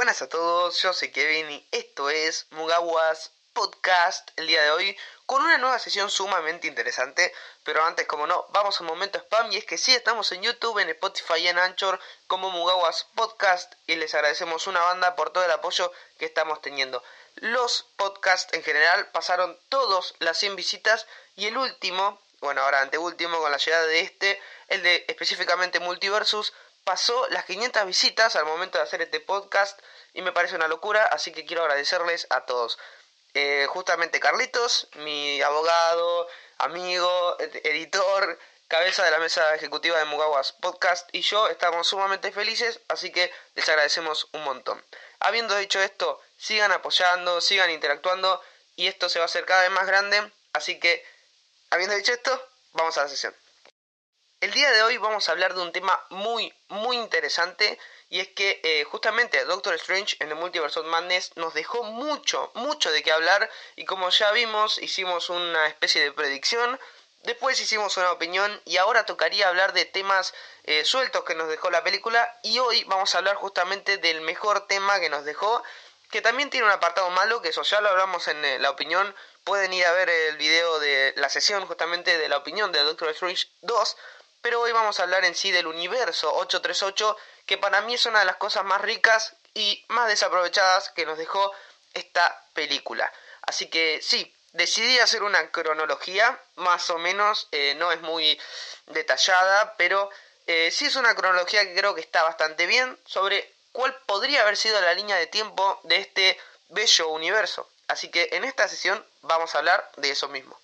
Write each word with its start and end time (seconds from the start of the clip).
Buenas 0.00 0.22
a 0.22 0.30
todos, 0.30 0.80
yo 0.80 0.94
soy 0.94 1.12
Kevin 1.12 1.50
y 1.50 1.68
esto 1.72 2.08
es 2.08 2.46
Mugawas 2.52 3.32
Podcast 3.52 4.30
el 4.36 4.46
día 4.46 4.62
de 4.62 4.70
hoy 4.70 4.96
con 5.26 5.42
una 5.42 5.58
nueva 5.58 5.78
sesión 5.78 6.08
sumamente 6.08 6.66
interesante. 6.66 7.34
Pero 7.64 7.84
antes, 7.84 8.06
como 8.06 8.26
no, 8.26 8.46
vamos 8.48 8.80
a 8.80 8.82
un 8.82 8.86
momento 8.86 9.18
spam 9.18 9.52
y 9.52 9.58
es 9.58 9.66
que 9.66 9.76
sí, 9.76 9.94
estamos 9.94 10.32
en 10.32 10.40
YouTube, 10.40 10.78
en 10.78 10.88
Spotify 10.88 11.40
y 11.40 11.48
en 11.48 11.58
Anchor 11.58 12.00
como 12.28 12.48
Mugawas 12.50 13.08
Podcast 13.14 13.74
y 13.86 13.96
les 13.96 14.14
agradecemos 14.14 14.66
una 14.68 14.80
banda 14.80 15.16
por 15.16 15.34
todo 15.34 15.44
el 15.44 15.50
apoyo 15.50 15.92
que 16.18 16.24
estamos 16.24 16.62
teniendo. 16.62 17.04
Los 17.34 17.82
podcasts 17.96 18.54
en 18.54 18.62
general 18.62 19.10
pasaron 19.10 19.60
todos 19.68 20.14
las 20.18 20.38
100 20.38 20.56
visitas 20.56 21.06
y 21.36 21.46
el 21.48 21.58
último, 21.58 22.18
bueno, 22.40 22.62
ahora 22.62 22.80
anteúltimo 22.80 23.38
con 23.38 23.52
la 23.52 23.58
llegada 23.58 23.84
de 23.84 24.00
este, 24.00 24.40
el 24.68 24.82
de 24.82 25.04
específicamente 25.08 25.78
Multiversus, 25.78 26.54
pasó 26.90 27.24
las 27.28 27.44
500 27.44 27.86
visitas 27.86 28.34
al 28.34 28.46
momento 28.46 28.76
de 28.76 28.82
hacer 28.82 29.00
este 29.00 29.20
podcast 29.20 29.78
y 30.12 30.22
me 30.22 30.32
parece 30.32 30.56
una 30.56 30.66
locura, 30.66 31.04
así 31.04 31.30
que 31.30 31.46
quiero 31.46 31.62
agradecerles 31.62 32.26
a 32.30 32.46
todos. 32.46 32.80
Eh, 33.34 33.68
justamente 33.68 34.18
Carlitos, 34.18 34.88
mi 34.94 35.40
abogado, 35.40 36.26
amigo, 36.58 37.36
editor, 37.38 38.36
cabeza 38.66 39.04
de 39.04 39.12
la 39.12 39.20
mesa 39.20 39.54
ejecutiva 39.54 39.98
de 39.98 40.04
Mugawas 40.06 40.50
Podcast 40.54 41.08
y 41.12 41.20
yo 41.20 41.46
estamos 41.46 41.86
sumamente 41.86 42.32
felices, 42.32 42.80
así 42.88 43.12
que 43.12 43.32
les 43.54 43.68
agradecemos 43.68 44.26
un 44.32 44.42
montón. 44.42 44.84
Habiendo 45.20 45.56
dicho 45.58 45.80
esto, 45.80 46.20
sigan 46.38 46.72
apoyando, 46.72 47.40
sigan 47.40 47.70
interactuando 47.70 48.42
y 48.74 48.88
esto 48.88 49.08
se 49.08 49.20
va 49.20 49.26
a 49.26 49.26
hacer 49.26 49.44
cada 49.44 49.62
vez 49.62 49.70
más 49.70 49.86
grande, 49.86 50.28
así 50.54 50.80
que, 50.80 51.06
habiendo 51.70 51.94
dicho 51.94 52.12
esto, 52.12 52.48
vamos 52.72 52.98
a 52.98 53.04
la 53.04 53.08
sesión. 53.08 53.32
El 54.40 54.52
día 54.52 54.70
de 54.70 54.82
hoy 54.82 54.96
vamos 54.96 55.28
a 55.28 55.32
hablar 55.32 55.52
de 55.52 55.60
un 55.60 55.70
tema 55.70 56.02
muy, 56.08 56.54
muy 56.68 56.96
interesante 56.96 57.78
y 58.08 58.20
es 58.20 58.28
que 58.28 58.58
eh, 58.64 58.84
justamente 58.84 59.44
Doctor 59.44 59.74
Strange 59.74 60.16
en 60.18 60.30
el 60.30 60.34
Multiverse 60.34 60.80
of 60.80 60.86
Madness 60.86 61.36
nos 61.36 61.52
dejó 61.52 61.82
mucho, 61.82 62.50
mucho 62.54 62.90
de 62.90 63.02
qué 63.02 63.12
hablar 63.12 63.50
y 63.76 63.84
como 63.84 64.08
ya 64.08 64.32
vimos 64.32 64.78
hicimos 64.78 65.28
una 65.28 65.66
especie 65.66 66.02
de 66.02 66.12
predicción, 66.12 66.80
después 67.22 67.60
hicimos 67.60 67.98
una 67.98 68.12
opinión 68.12 68.62
y 68.64 68.78
ahora 68.78 69.04
tocaría 69.04 69.46
hablar 69.46 69.74
de 69.74 69.84
temas 69.84 70.32
eh, 70.64 70.86
sueltos 70.86 71.24
que 71.24 71.34
nos 71.34 71.50
dejó 71.50 71.70
la 71.70 71.84
película 71.84 72.34
y 72.42 72.60
hoy 72.60 72.82
vamos 72.84 73.14
a 73.14 73.18
hablar 73.18 73.36
justamente 73.36 73.98
del 73.98 74.22
mejor 74.22 74.66
tema 74.66 75.00
que 75.00 75.10
nos 75.10 75.26
dejó, 75.26 75.62
que 76.10 76.22
también 76.22 76.48
tiene 76.48 76.64
un 76.64 76.72
apartado 76.72 77.10
malo, 77.10 77.42
que 77.42 77.50
eso 77.50 77.62
ya 77.62 77.82
lo 77.82 77.90
hablamos 77.90 78.26
en 78.26 78.42
eh, 78.42 78.58
la 78.58 78.70
opinión, 78.70 79.14
pueden 79.44 79.74
ir 79.74 79.84
a 79.84 79.92
ver 79.92 80.08
el 80.08 80.38
video 80.38 80.78
de 80.78 81.12
la 81.16 81.28
sesión 81.28 81.66
justamente 81.66 82.16
de 82.16 82.28
la 82.30 82.38
opinión 82.38 82.72
de 82.72 82.80
Doctor 82.80 83.10
Strange 83.10 83.48
2, 83.60 83.96
pero 84.42 84.60
hoy 84.60 84.72
vamos 84.72 84.98
a 84.98 85.04
hablar 85.04 85.24
en 85.24 85.34
sí 85.34 85.50
del 85.50 85.66
universo 85.66 86.32
838, 86.34 87.16
que 87.46 87.58
para 87.58 87.80
mí 87.82 87.94
es 87.94 88.06
una 88.06 88.20
de 88.20 88.24
las 88.24 88.36
cosas 88.36 88.64
más 88.64 88.80
ricas 88.80 89.34
y 89.54 89.84
más 89.88 90.08
desaprovechadas 90.08 90.90
que 90.90 91.06
nos 91.06 91.18
dejó 91.18 91.52
esta 91.94 92.44
película. 92.54 93.12
Así 93.42 93.68
que 93.68 94.00
sí, 94.02 94.34
decidí 94.52 94.98
hacer 94.98 95.22
una 95.22 95.50
cronología, 95.50 96.40
más 96.56 96.90
o 96.90 96.98
menos, 96.98 97.48
eh, 97.52 97.74
no 97.76 97.92
es 97.92 98.00
muy 98.00 98.40
detallada, 98.86 99.74
pero 99.76 100.10
eh, 100.46 100.70
sí 100.70 100.86
es 100.86 100.96
una 100.96 101.14
cronología 101.14 101.64
que 101.64 101.74
creo 101.74 101.94
que 101.94 102.00
está 102.00 102.22
bastante 102.22 102.66
bien 102.66 102.98
sobre 103.06 103.52
cuál 103.72 103.94
podría 104.06 104.42
haber 104.42 104.56
sido 104.56 104.80
la 104.80 104.94
línea 104.94 105.16
de 105.16 105.26
tiempo 105.26 105.80
de 105.84 105.96
este 105.96 106.38
bello 106.68 107.08
universo. 107.08 107.68
Así 107.88 108.10
que 108.10 108.28
en 108.32 108.44
esta 108.44 108.68
sesión 108.68 109.04
vamos 109.22 109.54
a 109.54 109.58
hablar 109.58 109.90
de 109.96 110.10
eso 110.10 110.28
mismo. 110.28 110.58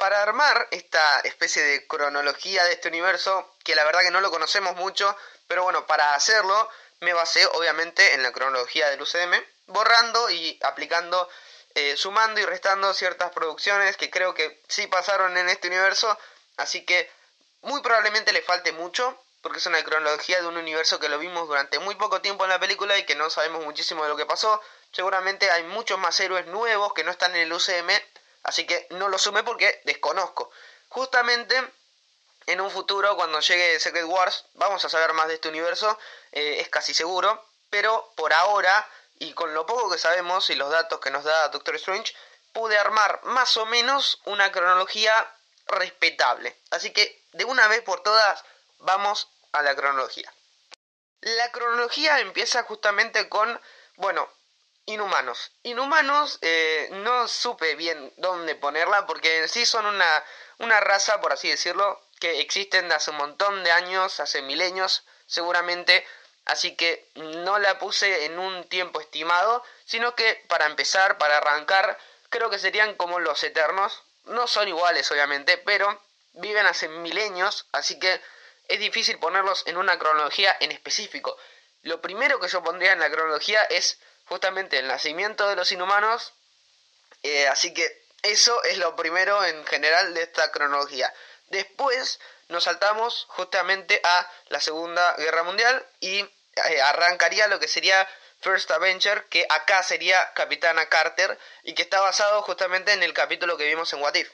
Para 0.00 0.22
armar 0.22 0.66
esta 0.70 1.20
especie 1.20 1.62
de 1.62 1.86
cronología 1.86 2.64
de 2.64 2.72
este 2.72 2.88
universo, 2.88 3.54
que 3.62 3.74
la 3.74 3.84
verdad 3.84 4.00
que 4.00 4.10
no 4.10 4.22
lo 4.22 4.30
conocemos 4.30 4.74
mucho, 4.76 5.14
pero 5.46 5.62
bueno, 5.62 5.86
para 5.86 6.14
hacerlo 6.14 6.70
me 7.00 7.12
basé 7.12 7.44
obviamente 7.52 8.14
en 8.14 8.22
la 8.22 8.32
cronología 8.32 8.88
del 8.88 9.02
UCM, 9.02 9.44
borrando 9.66 10.30
y 10.30 10.58
aplicando, 10.62 11.28
eh, 11.74 11.98
sumando 11.98 12.40
y 12.40 12.46
restando 12.46 12.94
ciertas 12.94 13.30
producciones 13.32 13.98
que 13.98 14.08
creo 14.08 14.32
que 14.32 14.62
sí 14.68 14.86
pasaron 14.86 15.36
en 15.36 15.50
este 15.50 15.68
universo, 15.68 16.18
así 16.56 16.86
que 16.86 17.12
muy 17.60 17.82
probablemente 17.82 18.32
le 18.32 18.40
falte 18.40 18.72
mucho, 18.72 19.22
porque 19.42 19.58
es 19.58 19.66
una 19.66 19.84
cronología 19.84 20.40
de 20.40 20.46
un 20.46 20.56
universo 20.56 20.98
que 20.98 21.10
lo 21.10 21.18
vimos 21.18 21.46
durante 21.46 21.78
muy 21.78 21.94
poco 21.96 22.22
tiempo 22.22 22.44
en 22.44 22.50
la 22.50 22.58
película 22.58 22.96
y 22.96 23.04
que 23.04 23.16
no 23.16 23.28
sabemos 23.28 23.62
muchísimo 23.66 24.02
de 24.04 24.08
lo 24.08 24.16
que 24.16 24.24
pasó. 24.24 24.62
Seguramente 24.92 25.50
hay 25.50 25.64
muchos 25.64 25.98
más 25.98 26.18
héroes 26.20 26.46
nuevos 26.46 26.94
que 26.94 27.04
no 27.04 27.10
están 27.10 27.36
en 27.36 27.42
el 27.42 27.52
UCM 27.52 27.90
Así 28.42 28.66
que 28.66 28.86
no 28.90 29.08
lo 29.08 29.18
sumé 29.18 29.42
porque 29.42 29.80
desconozco. 29.84 30.50
Justamente 30.88 31.62
en 32.46 32.60
un 32.60 32.70
futuro, 32.70 33.16
cuando 33.16 33.40
llegue 33.40 33.78
Secret 33.78 34.04
Wars, 34.04 34.46
vamos 34.54 34.84
a 34.84 34.88
saber 34.88 35.12
más 35.12 35.28
de 35.28 35.34
este 35.34 35.48
universo, 35.48 35.98
eh, 36.32 36.56
es 36.60 36.68
casi 36.68 36.94
seguro. 36.94 37.44
Pero 37.70 38.12
por 38.16 38.32
ahora, 38.32 38.88
y 39.18 39.32
con 39.34 39.54
lo 39.54 39.66
poco 39.66 39.90
que 39.90 39.98
sabemos 39.98 40.50
y 40.50 40.56
los 40.56 40.70
datos 40.70 41.00
que 41.00 41.10
nos 41.10 41.24
da 41.24 41.48
Doctor 41.48 41.76
Strange, 41.76 42.14
pude 42.52 42.76
armar 42.76 43.20
más 43.22 43.56
o 43.56 43.66
menos 43.66 44.20
una 44.24 44.50
cronología 44.50 45.32
respetable. 45.66 46.56
Así 46.70 46.92
que 46.92 47.24
de 47.32 47.44
una 47.44 47.68
vez 47.68 47.82
por 47.82 48.02
todas, 48.02 48.44
vamos 48.78 49.28
a 49.52 49.62
la 49.62 49.76
cronología. 49.76 50.32
La 51.20 51.52
cronología 51.52 52.18
empieza 52.20 52.62
justamente 52.64 53.28
con, 53.28 53.60
bueno, 53.96 54.28
Inhumanos. 54.90 55.52
Inhumanos 55.62 56.38
eh, 56.42 56.88
no 56.92 57.28
supe 57.28 57.74
bien 57.76 58.12
dónde 58.16 58.54
ponerla 58.54 59.06
porque 59.06 59.38
en 59.38 59.48
sí 59.48 59.64
son 59.64 59.86
una, 59.86 60.24
una 60.58 60.80
raza, 60.80 61.20
por 61.20 61.32
así 61.32 61.48
decirlo, 61.48 62.00
que 62.18 62.40
existen 62.40 62.90
hace 62.92 63.10
un 63.10 63.16
montón 63.16 63.64
de 63.64 63.72
años, 63.72 64.20
hace 64.20 64.42
milenios 64.42 65.04
seguramente, 65.26 66.06
así 66.44 66.76
que 66.76 67.08
no 67.14 67.58
la 67.58 67.78
puse 67.78 68.24
en 68.26 68.38
un 68.38 68.68
tiempo 68.68 69.00
estimado, 69.00 69.64
sino 69.84 70.14
que 70.14 70.44
para 70.48 70.66
empezar, 70.66 71.18
para 71.18 71.38
arrancar, 71.38 71.98
creo 72.28 72.50
que 72.50 72.58
serían 72.58 72.94
como 72.96 73.20
los 73.20 73.42
eternos. 73.44 74.02
No 74.24 74.46
son 74.46 74.68
iguales, 74.68 75.10
obviamente, 75.10 75.56
pero 75.58 76.00
viven 76.34 76.66
hace 76.66 76.88
milenios, 76.88 77.66
así 77.72 77.98
que 77.98 78.20
es 78.68 78.78
difícil 78.78 79.18
ponerlos 79.18 79.66
en 79.66 79.76
una 79.76 79.98
cronología 79.98 80.56
en 80.60 80.72
específico. 80.72 81.36
Lo 81.82 82.00
primero 82.00 82.38
que 82.38 82.48
yo 82.48 82.62
pondría 82.62 82.92
en 82.92 83.00
la 83.00 83.10
cronología 83.10 83.62
es 83.64 83.98
justamente 84.30 84.78
el 84.78 84.86
nacimiento 84.86 85.48
de 85.48 85.56
los 85.56 85.72
inhumanos. 85.72 86.32
Eh, 87.24 87.48
así 87.48 87.74
que 87.74 88.06
eso 88.22 88.62
es 88.62 88.78
lo 88.78 88.94
primero 88.94 89.44
en 89.44 89.66
general 89.66 90.14
de 90.14 90.22
esta 90.22 90.52
cronología. 90.52 91.12
Después 91.48 92.20
nos 92.48 92.64
saltamos 92.64 93.26
justamente 93.30 94.00
a 94.04 94.30
la 94.46 94.60
Segunda 94.60 95.16
Guerra 95.16 95.42
Mundial 95.42 95.84
y 95.98 96.20
eh, 96.20 96.80
arrancaría 96.80 97.48
lo 97.48 97.58
que 97.58 97.66
sería 97.66 98.08
First 98.40 98.70
Avenger, 98.70 99.24
que 99.24 99.46
acá 99.48 99.82
sería 99.82 100.32
Capitana 100.34 100.88
Carter 100.88 101.36
y 101.64 101.74
que 101.74 101.82
está 101.82 102.00
basado 102.00 102.40
justamente 102.42 102.92
en 102.92 103.02
el 103.02 103.12
capítulo 103.12 103.56
que 103.56 103.66
vimos 103.66 103.92
en 103.92 104.00
What 104.00 104.14
If. 104.14 104.30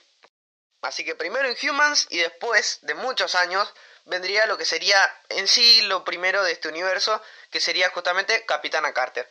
Así 0.83 1.07
que 1.07 1.15
primero 1.15 1.49
en 1.49 1.57
Humans 1.71 2.07
y 2.11 2.19
después 2.19 2.81
de 2.83 2.93
muchos 2.93 3.35
años 3.35 3.73
vendría 4.05 4.45
lo 4.45 4.59
que 4.59 4.67
sería 4.67 5.01
en 5.31 5.49
sí 5.49 5.81
lo 5.83 6.05
primero 6.05 6.45
de 6.45 6.53
este 6.53 6.69
universo, 6.69 7.23
que 7.51 7.61
sería 7.61 7.89
justamente 7.89 8.45
Capitana 8.45 8.93
Carter 8.93 9.27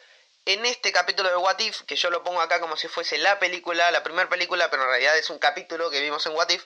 en 0.45 0.65
este 0.65 0.91
capítulo 0.91 1.29
de 1.29 1.35
What 1.35 1.59
If, 1.59 1.81
que 1.83 1.95
yo 1.95 2.09
lo 2.09 2.23
pongo 2.23 2.41
acá 2.41 2.59
como 2.59 2.77
si 2.77 2.87
fuese 2.87 3.17
la 3.17 3.39
película, 3.39 3.89
la 3.91 4.03
primera 4.03 4.29
película, 4.29 4.69
pero 4.69 4.83
en 4.83 4.89
realidad 4.89 5.17
es 5.17 5.29
un 5.29 5.39
capítulo 5.39 5.89
que 5.89 6.01
vimos 6.01 6.25
en 6.25 6.33
What 6.33 6.49
If, 6.49 6.63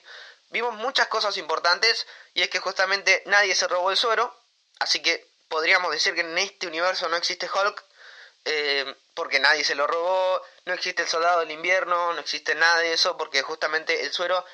vimos 0.50 0.74
muchas 0.74 1.08
cosas 1.08 1.36
importantes 1.38 2.06
y 2.34 2.42
es 2.42 2.50
que 2.50 2.58
justamente 2.58 3.22
nadie 3.26 3.54
se 3.54 3.68
robó 3.68 3.90
el 3.90 3.96
suero, 3.96 4.36
así 4.78 5.00
que 5.00 5.26
podríamos 5.48 5.92
decir 5.92 6.14
que 6.14 6.20
en 6.20 6.36
este 6.38 6.66
universo 6.66 7.08
no 7.08 7.16
existe 7.16 7.48
Hulk, 7.52 7.84
eh, 8.44 8.94
porque 9.14 9.40
nadie 9.40 9.64
se 9.64 9.74
lo 9.74 9.86
robó, 9.86 10.42
no 10.64 10.74
existe 10.74 11.02
el 11.02 11.08
soldado 11.08 11.40
del 11.40 11.50
invierno, 11.50 12.12
no 12.12 12.20
existe 12.20 12.54
nada 12.54 12.78
de 12.78 12.92
eso, 12.92 13.16
porque 13.16 13.42
justamente 13.42 14.02
el 14.02 14.12
suero 14.12 14.44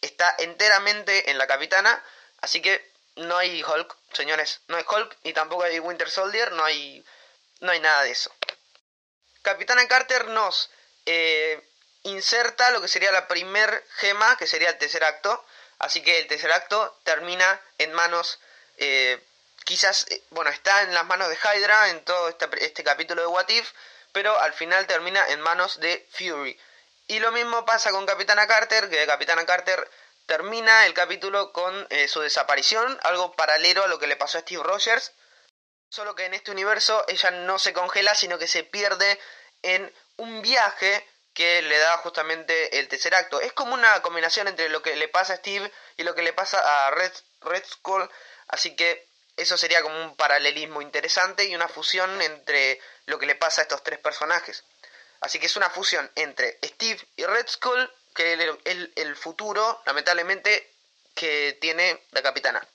está 0.00 0.34
enteramente 0.38 1.30
en 1.30 1.38
la 1.38 1.46
capitana, 1.46 2.04
así 2.40 2.60
que 2.60 2.92
no 3.16 3.36
hay 3.36 3.62
Hulk, 3.62 3.96
señores, 4.12 4.60
no 4.68 4.76
hay 4.76 4.84
Hulk 4.88 5.16
y 5.22 5.32
tampoco 5.32 5.64
hay 5.64 5.78
Winter 5.80 6.10
Soldier, 6.10 6.52
no 6.52 6.64
hay, 6.64 7.04
no 7.60 7.72
hay 7.72 7.80
nada 7.80 8.02
de 8.02 8.10
eso. 8.10 8.32
Capitana 9.42 9.86
Carter 9.88 10.28
nos 10.28 10.70
eh, 11.04 11.60
inserta 12.04 12.70
lo 12.70 12.80
que 12.80 12.88
sería 12.88 13.10
la 13.10 13.26
primer 13.26 13.84
gema, 13.96 14.36
que 14.36 14.46
sería 14.46 14.70
el 14.70 14.78
tercer 14.78 15.04
acto. 15.04 15.44
Así 15.78 16.00
que 16.00 16.20
el 16.20 16.28
tercer 16.28 16.52
acto 16.52 16.96
termina 17.02 17.60
en 17.78 17.92
manos, 17.92 18.38
eh, 18.78 19.20
quizás, 19.64 20.06
eh, 20.10 20.22
bueno, 20.30 20.50
está 20.50 20.82
en 20.82 20.94
las 20.94 21.04
manos 21.06 21.28
de 21.28 21.36
Hydra 21.36 21.88
en 21.88 22.04
todo 22.04 22.28
este, 22.28 22.48
este, 22.64 22.84
capítulo 22.84 23.22
de 23.22 23.26
What 23.26 23.48
If, 23.48 23.72
pero 24.12 24.38
al 24.38 24.52
final 24.52 24.86
termina 24.86 25.28
en 25.28 25.40
manos 25.40 25.80
de 25.80 26.06
Fury. 26.12 26.58
Y 27.08 27.18
lo 27.18 27.32
mismo 27.32 27.64
pasa 27.64 27.90
con 27.90 28.06
Capitana 28.06 28.46
Carter, 28.46 28.88
que 28.88 29.04
Capitana 29.06 29.44
Carter 29.44 29.90
termina 30.26 30.86
el 30.86 30.94
capítulo 30.94 31.52
con 31.52 31.88
su 32.06 32.20
desaparición, 32.20 32.98
algo 33.02 33.32
paralelo 33.32 33.82
a 33.82 33.88
lo 33.88 33.98
que 33.98 34.06
le 34.06 34.16
pasó 34.16 34.38
a 34.38 34.42
Steve 34.42 34.62
Rogers, 34.62 35.12
Solo 35.92 36.14
que 36.14 36.24
en 36.24 36.32
este 36.32 36.50
universo 36.50 37.04
ella 37.06 37.30
no 37.30 37.58
se 37.58 37.74
congela, 37.74 38.14
sino 38.14 38.38
que 38.38 38.46
se 38.46 38.64
pierde 38.64 39.20
en 39.60 39.92
un 40.16 40.40
viaje 40.40 41.06
que 41.34 41.60
le 41.60 41.76
da 41.76 41.98
justamente 41.98 42.78
el 42.78 42.88
tercer 42.88 43.14
acto. 43.14 43.42
Es 43.42 43.52
como 43.52 43.74
una 43.74 44.00
combinación 44.00 44.48
entre 44.48 44.70
lo 44.70 44.80
que 44.80 44.96
le 44.96 45.08
pasa 45.08 45.34
a 45.34 45.36
Steve 45.36 45.70
y 45.98 46.04
lo 46.04 46.14
que 46.14 46.22
le 46.22 46.32
pasa 46.32 46.86
a 46.86 46.90
Red, 46.92 47.12
Red 47.42 47.64
Skull. 47.66 48.08
Así 48.48 48.74
que 48.74 49.06
eso 49.36 49.58
sería 49.58 49.82
como 49.82 50.02
un 50.02 50.16
paralelismo 50.16 50.80
interesante 50.80 51.44
y 51.44 51.54
una 51.54 51.68
fusión 51.68 52.22
entre 52.22 52.80
lo 53.04 53.18
que 53.18 53.26
le 53.26 53.34
pasa 53.34 53.60
a 53.60 53.64
estos 53.64 53.84
tres 53.84 53.98
personajes. 53.98 54.64
Así 55.20 55.38
que 55.38 55.44
es 55.44 55.56
una 55.56 55.68
fusión 55.68 56.10
entre 56.14 56.58
Steve 56.64 57.06
y 57.16 57.26
Red 57.26 57.48
Skull, 57.48 57.92
que 58.14 58.32
es 58.32 58.40
el, 58.64 58.92
el 58.96 59.14
futuro, 59.14 59.82
lamentablemente, 59.84 60.72
que 61.14 61.58
tiene 61.60 62.02
la 62.12 62.22
capitana. 62.22 62.66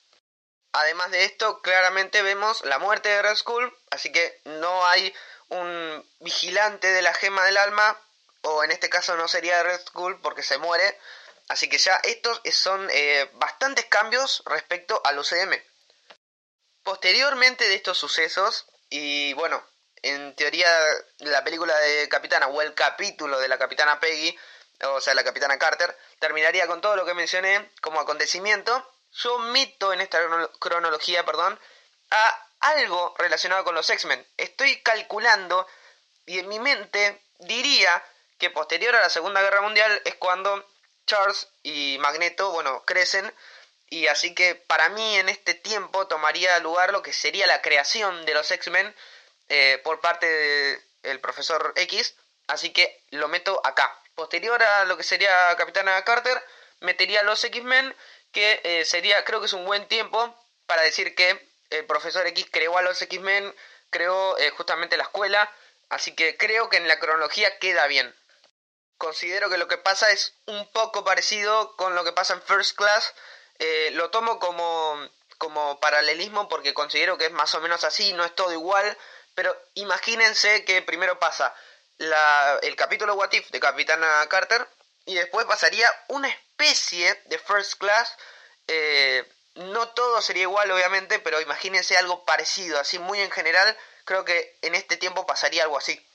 Además 0.80 1.10
de 1.10 1.26
esto, 1.26 1.60
claramente 1.64 2.22
vemos 2.22 2.64
la 2.64 2.78
muerte 2.78 3.10
de 3.10 3.24
Red 3.24 3.36
Skull, 3.36 3.76
así 3.90 4.12
que 4.12 4.40
no 4.46 4.86
hay 4.86 5.12
un 5.50 6.08
vigilante 6.20 6.86
de 6.86 7.02
la 7.02 7.16
gema 7.16 7.44
del 7.46 7.58
alma, 7.58 8.00
o 8.44 8.64
en 8.64 8.70
este 8.70 8.88
caso 8.88 9.16
no 9.16 9.28
sería 9.28 9.64
Red 9.64 9.82
Skull 9.88 10.22
porque 10.22 10.44
se 10.44 10.60
muere. 10.60 11.00
Así 11.48 11.68
que 11.68 11.80
ya 11.80 11.96
estos 12.04 12.40
son 12.52 12.88
eh, 12.92 13.28
bastantes 13.34 13.86
cambios 13.86 14.44
respecto 14.46 15.02
al 15.04 15.18
UCM. 15.18 15.60
Posteriormente 16.84 17.68
de 17.68 17.74
estos 17.74 17.98
sucesos, 17.98 18.68
y 18.92 19.34
bueno, 19.34 19.68
en 20.04 20.36
teoría 20.36 20.70
la 21.18 21.44
película 21.44 21.76
de 21.76 22.08
Capitana 22.08 22.50
o 22.50 22.62
el 22.62 22.76
capítulo 22.76 23.40
de 23.40 23.48
la 23.48 23.58
Capitana 23.58 24.00
Peggy, 24.00 24.38
o 24.84 25.02
sea, 25.02 25.16
la 25.16 25.24
Capitana 25.24 25.58
Carter, 25.58 25.98
terminaría 26.20 26.68
con 26.68 26.82
todo 26.82 26.96
lo 26.96 27.04
que 27.04 27.16
mencioné 27.16 27.72
como 27.82 28.00
acontecimiento. 28.00 28.88
Yo 29.18 29.40
mito 29.40 29.94
en 29.94 30.02
esta 30.02 30.20
cronología, 30.60 31.26
perdón, 31.26 31.60
a 32.12 32.48
algo 32.60 33.16
relacionado 33.18 33.64
con 33.64 33.76
los 33.76 33.90
X-Men. 33.90 34.26
Estoy 34.38 34.82
calculando 34.82 35.68
y 36.26 36.40
en 36.40 36.48
mi 36.48 36.60
mente 36.60 37.22
diría 37.40 38.04
que 38.38 38.50
posterior 38.50 38.96
a 38.96 39.02
la 39.02 39.10
Segunda 39.10 39.42
Guerra 39.42 39.62
Mundial 39.62 40.02
es 40.06 40.16
cuando 40.16 40.68
Charles 41.06 41.48
y 41.64 41.98
Magneto, 42.00 42.52
bueno, 42.52 42.84
crecen 42.86 43.34
y 43.90 44.08
así 44.08 44.36
que 44.36 44.56
para 44.56 44.90
mí 44.90 45.16
en 45.16 45.30
este 45.30 45.54
tiempo 45.54 46.08
tomaría 46.08 46.60
lugar 46.60 46.92
lo 46.92 47.02
que 47.02 47.14
sería 47.14 47.48
la 47.48 47.62
creación 47.62 48.26
de 48.26 48.34
los 48.34 48.52
X-Men 48.52 48.94
eh, 49.50 49.80
por 49.84 50.02
parte 50.02 50.84
del 51.04 51.20
profesor 51.22 51.74
X, 51.76 52.16
así 52.48 52.72
que 52.72 53.02
lo 53.12 53.30
meto 53.30 53.62
acá. 53.64 54.00
Posterior 54.16 54.62
a 54.62 54.86
lo 54.86 54.98
que 54.98 55.04
sería 55.04 55.56
Capitana 55.56 56.04
Carter, 56.04 56.44
metería 56.82 57.24
los 57.24 57.44
X-Men, 57.44 57.96
que 58.32 58.62
eh, 58.64 58.86
sería, 58.86 59.24
creo 59.26 59.40
que 59.40 59.48
es 59.48 59.54
un 59.54 59.66
buen 59.66 59.88
tiempo 59.88 60.36
para 60.66 60.82
decir 60.82 61.16
que 61.16 61.50
el 61.70 61.86
profesor 61.86 62.26
X 62.28 62.48
creó 62.52 62.78
a 62.78 62.82
los 62.82 63.02
X-Men, 63.02 63.54
creó 63.90 64.38
eh, 64.38 64.50
justamente 64.52 64.98
la 64.98 65.04
escuela, 65.04 65.52
así 65.90 66.16
que 66.16 66.38
creo 66.38 66.70
que 66.70 66.78
en 66.78 66.88
la 66.88 67.00
cronología 67.00 67.58
queda 67.60 67.88
bien. 67.88 68.16
Considero 68.98 69.50
que 69.50 69.58
lo 69.58 69.68
que 69.68 69.78
pasa 69.78 70.10
es 70.12 70.34
un 70.46 70.72
poco 70.72 71.04
parecido 71.04 71.76
con 71.76 71.96
lo 71.96 72.04
que 72.04 72.14
pasa 72.14 72.34
en 72.34 72.42
First 72.42 72.76
Class. 72.76 73.14
Eh, 73.60 73.90
lo 73.94 74.10
tomo 74.10 74.40
como, 74.40 75.10
como 75.38 75.80
paralelismo 75.80 76.48
porque 76.50 76.74
considero 76.74 77.18
que 77.18 77.26
es 77.26 77.32
más 77.32 77.54
o 77.56 77.62
menos 77.62 77.84
así, 77.84 78.14
no 78.14 78.26
es 78.26 78.34
todo 78.36 78.52
igual, 78.54 78.98
pero 79.36 79.56
imagínense 79.76 80.66
que 80.66 80.82
primero 80.82 81.20
pasa 81.20 81.56
la, 81.98 82.60
el 82.62 82.76
capítulo 82.76 83.16
What 83.16 83.34
If 83.34 83.50
de 83.50 83.60
Capitana 83.60 84.26
Carter 84.30 84.68
y 85.08 85.16
después 85.16 85.46
pasaría 85.48 85.92
una 86.10 86.28
especie 86.28 87.20
de 87.26 87.40
First 87.40 87.76
Class 87.80 88.16
eh, 88.68 89.26
no 89.56 89.90
todo 89.90 90.22
sería 90.22 90.44
igual, 90.44 90.70
obviamente, 90.70 91.20
pero 91.20 91.42
imagínense 91.42 91.98
algo 91.98 92.24
parecido, 92.26 92.80
así 92.80 93.00
muy 93.00 93.20
en 93.22 93.32
general, 93.32 93.76
creo 94.06 94.24
que 94.24 94.58
en 94.62 94.76
este 94.76 94.98
tiempo 94.98 95.26
pasaría 95.26 95.64
algo 95.64 95.78
así. 95.78 96.06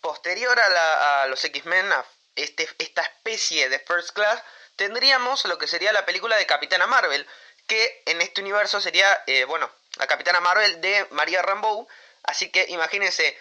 Posterior 0.00 0.58
a, 0.58 1.26
los 1.26 1.44
X-Men, 1.44 1.92
a 1.92 2.04
este, 2.36 2.68
esta 2.78 3.02
especie 3.02 3.68
de 3.68 3.78
First 3.80 4.10
Class, 4.10 4.42
tendríamos 4.76 5.44
lo 5.46 5.58
que 5.58 5.66
sería 5.66 5.92
la 5.92 6.06
película 6.06 6.36
de 6.36 6.46
Capitana 6.46 6.86
Marvel, 6.86 7.26
que 7.66 8.02
en 8.06 8.20
este 8.20 8.40
universo 8.40 8.80
sería, 8.80 9.22
eh, 9.26 9.44
bueno, 9.44 9.70
la 9.96 10.06
Capitana 10.06 10.40
Marvel 10.40 10.80
de 10.80 11.06
María 11.10 11.42
Rambeau, 11.42 11.88
así 12.24 12.50
que 12.50 12.66
imagínense 12.68 13.38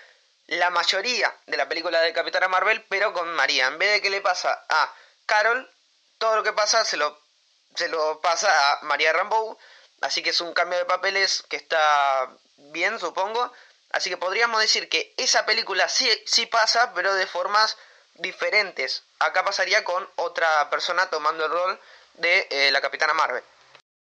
la 0.51 0.69
mayoría 0.69 1.33
de 1.45 1.55
la 1.55 1.69
película 1.69 2.01
de 2.01 2.11
Capitana 2.11 2.49
Marvel, 2.49 2.83
pero 2.89 3.13
con 3.13 3.33
María. 3.35 3.67
En 3.67 3.77
vez 3.77 3.93
de 3.93 4.01
que 4.01 4.09
le 4.09 4.19
pasa 4.19 4.65
a 4.67 4.93
Carol, 5.25 5.69
todo 6.17 6.35
lo 6.35 6.43
que 6.43 6.51
pasa 6.51 6.83
se 6.83 6.97
lo 6.97 7.17
se 7.75 7.87
lo 7.87 8.19
pasa 8.19 8.49
a 8.73 8.81
María 8.81 9.13
Rambeau, 9.13 9.57
así 10.01 10.21
que 10.21 10.31
es 10.31 10.41
un 10.41 10.53
cambio 10.53 10.77
de 10.77 10.83
papeles 10.83 11.43
que 11.47 11.55
está 11.55 12.29
bien, 12.57 12.99
supongo. 12.99 13.53
Así 13.91 14.09
que 14.09 14.17
podríamos 14.17 14.59
decir 14.59 14.89
que 14.89 15.13
esa 15.15 15.45
película 15.45 15.87
sí, 15.87 16.09
sí 16.25 16.45
pasa, 16.47 16.93
pero 16.93 17.13
de 17.13 17.27
formas 17.27 17.77
diferentes. 18.15 19.03
Acá 19.19 19.45
pasaría 19.45 19.85
con 19.85 20.09
otra 20.17 20.69
persona 20.69 21.09
tomando 21.09 21.45
el 21.45 21.51
rol 21.51 21.79
de 22.15 22.47
eh, 22.49 22.71
la 22.71 22.81
Capitana 22.81 23.13
Marvel. 23.13 23.43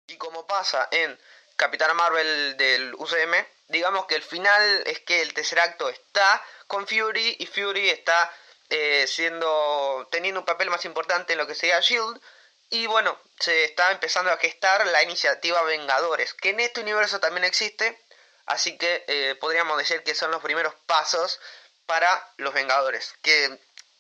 Y 0.06 0.18
como 0.18 0.46
pasa 0.46 0.88
en 0.92 1.20
Capitana 1.56 1.96
Marvel 1.96 2.58
del 2.58 2.94
UCM, 2.94 3.44
digamos 3.68 4.06
que 4.06 4.16
el 4.16 4.24
final 4.24 4.84
es 4.86 5.00
que 5.02 5.22
el 5.22 5.34
tercer 5.34 5.60
acto 5.60 5.90
está 5.90 6.44
con 6.68 6.88
Fury 6.88 7.38
y 7.40 7.46
Fury 7.46 7.90
está 7.90 8.32
eh, 8.70 9.06
siendo 9.08 10.08
teniendo 10.12 10.42
un 10.42 10.46
papel 10.46 10.70
más 10.70 10.86
importante 10.86 11.34
en 11.34 11.40
lo 11.40 11.48
que 11.48 11.56
sería 11.56 11.80
Shield 11.80 12.22
y 12.70 12.86
bueno, 12.88 13.18
se 13.40 13.64
está 13.64 13.92
empezando 13.92 14.32
a 14.32 14.38
gestar 14.38 14.86
la 14.88 15.02
iniciativa 15.04 15.62
Vengadores, 15.64 16.34
que 16.34 16.50
en 16.50 16.60
este 16.60 16.82
universo 16.82 17.20
también 17.20 17.46
existe, 17.46 17.98
así 18.46 18.78
que 18.78 19.06
eh, 19.08 19.36
podríamos 19.40 19.78
decir 19.78 20.04
que 20.04 20.16
son 20.16 20.32
los 20.32 20.42
primeros 20.42 20.74
pasos 20.86 21.40
para 21.86 22.34
los 22.36 22.54
Vengadores, 22.54 23.14
que, 23.22 23.58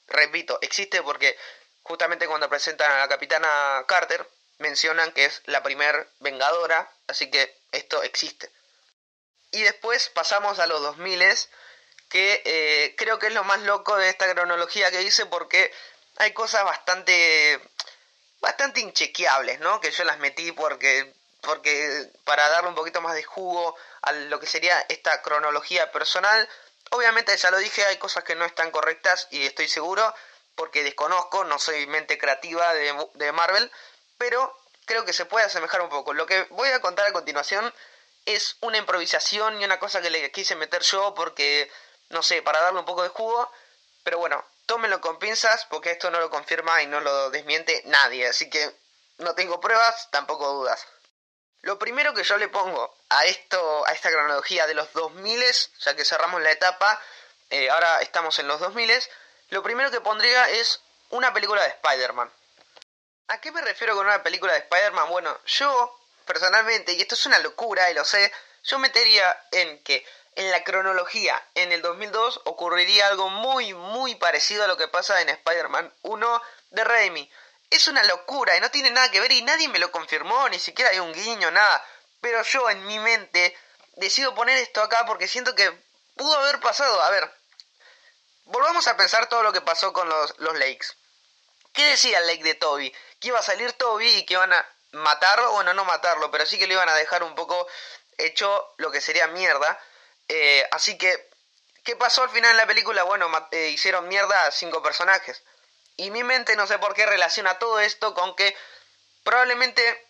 repito, 0.07 0.59
existe 0.61 1.01
porque 1.01 1.37
justamente 1.83 2.27
cuando 2.27 2.49
presentan 2.49 2.91
a 2.91 2.99
la 2.99 3.07
capitana 3.07 3.85
Carter, 3.87 4.27
mencionan 4.57 5.13
que 5.13 5.25
es 5.25 5.41
la 5.45 5.63
primer 5.63 6.09
Vengadora, 6.19 6.91
así 7.07 7.31
que 7.31 7.57
esto 7.71 8.03
existe. 8.03 8.51
Y 9.51 9.63
después 9.63 10.09
pasamos 10.09 10.59
a 10.59 10.67
los 10.67 10.81
2000 10.81 11.23
que 12.09 12.41
eh, 12.45 12.95
creo 12.97 13.19
que 13.19 13.27
es 13.27 13.33
lo 13.33 13.43
más 13.43 13.61
loco 13.61 13.97
de 13.97 14.09
esta 14.09 14.31
cronología 14.33 14.91
que 14.91 15.01
hice 15.01 15.25
porque 15.25 15.73
hay 16.17 16.33
cosas 16.33 16.63
bastante 16.63 17.59
bastante 18.39 18.79
inchequeables, 18.79 19.59
¿no? 19.59 19.79
Que 19.81 19.91
yo 19.91 20.03
las 20.03 20.19
metí 20.19 20.51
porque, 20.51 21.13
porque 21.41 22.09
para 22.23 22.47
darle 22.49 22.69
un 22.69 22.75
poquito 22.75 23.01
más 23.01 23.15
de 23.15 23.23
jugo 23.23 23.75
a 24.01 24.11
lo 24.11 24.39
que 24.39 24.47
sería 24.47 24.79
esta 24.89 25.21
cronología 25.21 25.91
personal. 25.91 26.47
Obviamente, 26.91 27.35
ya 27.35 27.51
lo 27.51 27.57
dije, 27.57 27.85
hay 27.85 27.97
cosas 27.97 28.23
que 28.23 28.35
no 28.35 28.45
están 28.45 28.71
correctas 28.71 29.27
y 29.31 29.45
estoy 29.45 29.67
seguro 29.67 30.13
porque 30.55 30.83
desconozco, 30.83 31.43
no 31.43 31.59
soy 31.59 31.85
mente 31.87 32.17
creativa 32.17 32.73
de, 32.73 33.09
de 33.13 33.31
Marvel, 33.31 33.71
pero 34.17 34.57
creo 34.85 35.05
que 35.05 35.13
se 35.13 35.25
puede 35.25 35.45
asemejar 35.45 35.81
un 35.81 35.89
poco. 35.89 36.13
Lo 36.13 36.25
que 36.25 36.43
voy 36.49 36.69
a 36.69 36.81
contar 36.81 37.05
a 37.07 37.13
continuación 37.13 37.71
es 38.27 38.57
una 38.59 38.77
improvisación 38.77 39.59
y 39.59 39.65
una 39.65 39.79
cosa 39.79 40.01
que 40.01 40.09
le 40.09 40.31
quise 40.31 40.55
meter 40.55 40.83
yo 40.83 41.13
porque, 41.15 41.71
no 42.09 42.21
sé, 42.21 42.41
para 42.41 42.61
darle 42.61 42.79
un 42.79 42.85
poco 42.85 43.03
de 43.03 43.09
jugo, 43.09 43.51
pero 44.03 44.19
bueno, 44.19 44.45
tómenlo 44.65 44.99
con 44.99 45.17
pinzas 45.17 45.65
porque 45.69 45.91
esto 45.91 46.11
no 46.11 46.19
lo 46.19 46.29
confirma 46.29 46.83
y 46.83 46.87
no 46.87 46.99
lo 46.99 47.29
desmiente 47.29 47.81
nadie, 47.85 48.27
así 48.27 48.49
que 48.49 48.69
no 49.17 49.33
tengo 49.33 49.61
pruebas, 49.61 50.09
tampoco 50.11 50.51
dudas. 50.51 50.85
Lo 51.61 51.79
primero 51.79 52.13
que 52.13 52.23
yo 52.23 52.37
le 52.37 52.49
pongo 52.49 52.95
a 53.09 53.25
esto, 53.25 53.87
a 53.87 53.93
esta 53.93 54.11
cronología 54.11 54.67
de 54.67 54.75
los 54.75 54.91
2000, 54.91 55.43
ya 55.79 55.95
que 55.95 56.05
cerramos 56.05 56.41
la 56.41 56.51
etapa, 56.51 57.01
eh, 57.49 57.69
ahora 57.69 58.01
estamos 58.01 58.37
en 58.39 58.47
los 58.49 58.59
2000, 58.59 58.91
lo 59.49 59.63
primero 59.63 59.89
que 59.89 60.01
pondría 60.01 60.49
es 60.49 60.81
una 61.09 61.33
película 61.33 61.63
de 61.63 61.69
Spider-Man. 61.69 62.29
¿A 63.29 63.39
qué 63.39 63.53
me 63.53 63.61
refiero 63.61 63.95
con 63.95 64.05
una 64.05 64.21
película 64.21 64.51
de 64.51 64.59
Spider-Man? 64.59 65.09
Bueno, 65.09 65.39
yo 65.45 65.96
personalmente, 66.27 66.93
y 66.93 67.01
esto 67.01 67.15
es 67.15 67.25
una 67.25 67.39
locura 67.39 67.89
y 67.89 67.95
lo 67.95 68.05
sé, 68.05 68.31
yo 68.63 68.77
metería 68.77 69.41
en 69.51 69.81
que 69.83 70.05
en 70.35 70.51
la 70.51 70.63
cronología, 70.63 71.43
en 71.55 71.71
el 71.71 71.81
2002 71.81 72.41
ocurriría 72.43 73.07
algo 73.07 73.29
muy, 73.29 73.73
muy 73.73 74.13
parecido 74.15 74.63
a 74.63 74.67
lo 74.67 74.77
que 74.77 74.87
pasa 74.87 75.19
en 75.21 75.29
Spider-Man 75.29 75.91
1 76.03 76.41
de 76.69 76.83
Raimi. 76.83 77.31
Es 77.71 77.87
una 77.87 78.03
locura 78.03 78.55
y 78.55 78.61
no 78.61 78.69
tiene 78.69 78.91
nada 78.91 79.09
que 79.09 79.19
ver 79.19 79.31
y 79.31 79.41
nadie 79.41 79.67
me 79.67 79.79
lo 79.79 79.91
confirmó, 79.91 80.47
ni 80.49 80.59
siquiera 80.59 80.91
hay 80.91 80.99
un 80.99 81.11
guiño, 81.11 81.49
nada. 81.49 81.83
Pero 82.21 82.43
yo 82.43 82.69
en 82.69 82.85
mi 82.85 82.99
mente 82.99 83.57
decido 83.95 84.35
poner 84.35 84.57
esto 84.59 84.83
acá 84.83 85.07
porque 85.07 85.27
siento 85.27 85.55
que 85.55 85.71
pudo 86.15 86.37
haber 86.37 86.59
pasado. 86.59 87.01
A 87.01 87.09
ver, 87.09 87.31
volvamos 88.45 88.87
a 88.87 88.95
pensar 88.95 89.27
todo 89.29 89.41
lo 89.41 89.53
que 89.53 89.61
pasó 89.61 89.91
con 89.91 90.07
los, 90.07 90.37
los 90.37 90.55
Lakes. 90.59 90.89
¿Qué 91.73 91.83
decía 91.85 92.19
el 92.19 92.27
Lake 92.27 92.43
de 92.43 92.55
Toby? 92.55 92.93
Que 93.19 93.29
iba 93.29 93.39
a 93.39 93.43
salir 93.43 93.73
Toby 93.73 94.07
y 94.07 94.25
que 94.25 94.35
iban 94.35 94.53
a 94.53 94.76
matarlo, 94.91 95.51
bueno, 95.51 95.73
no 95.73 95.85
matarlo, 95.85 96.31
pero 96.31 96.45
sí 96.45 96.57
que 96.57 96.67
lo 96.67 96.73
iban 96.73 96.89
a 96.89 96.95
dejar 96.95 97.23
un 97.23 97.35
poco 97.35 97.67
hecho 98.17 98.73
lo 98.77 98.91
que 98.91 99.01
sería 99.01 99.27
mierda. 99.27 99.79
Eh, 100.27 100.67
así 100.71 100.97
que, 100.97 101.29
¿qué 101.83 101.95
pasó 101.95 102.23
al 102.23 102.29
final 102.29 102.51
de 102.51 102.57
la 102.57 102.67
película? 102.67 103.03
Bueno, 103.03 103.29
eh, 103.51 103.69
hicieron 103.69 104.07
mierda 104.07 104.45
a 104.45 104.51
cinco 104.51 104.81
personajes. 104.81 105.43
Y 105.95 106.11
mi 106.11 106.23
mente 106.23 106.55
no 106.55 106.67
sé 106.67 106.77
por 106.79 106.93
qué 106.93 107.05
relaciona 107.05 107.57
todo 107.59 107.79
esto 107.79 108.13
con 108.13 108.35
que 108.35 108.55
probablemente 109.23 110.05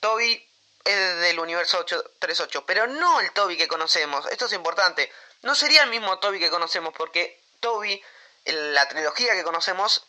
Toby 0.00 0.42
es 0.84 1.18
del 1.20 1.38
universo 1.40 1.78
838, 1.78 2.64
pero 2.64 2.86
no 2.86 3.20
el 3.20 3.32
Toby 3.32 3.56
que 3.56 3.68
conocemos. 3.68 4.26
Esto 4.26 4.46
es 4.46 4.52
importante. 4.52 5.12
No 5.42 5.54
sería 5.54 5.82
el 5.82 5.90
mismo 5.90 6.18
Toby 6.18 6.38
que 6.38 6.50
conocemos 6.50 6.94
porque 6.96 7.42
Toby, 7.60 8.02
la 8.44 8.88
trilogía 8.88 9.34
que 9.34 9.44
conocemos, 9.44 10.06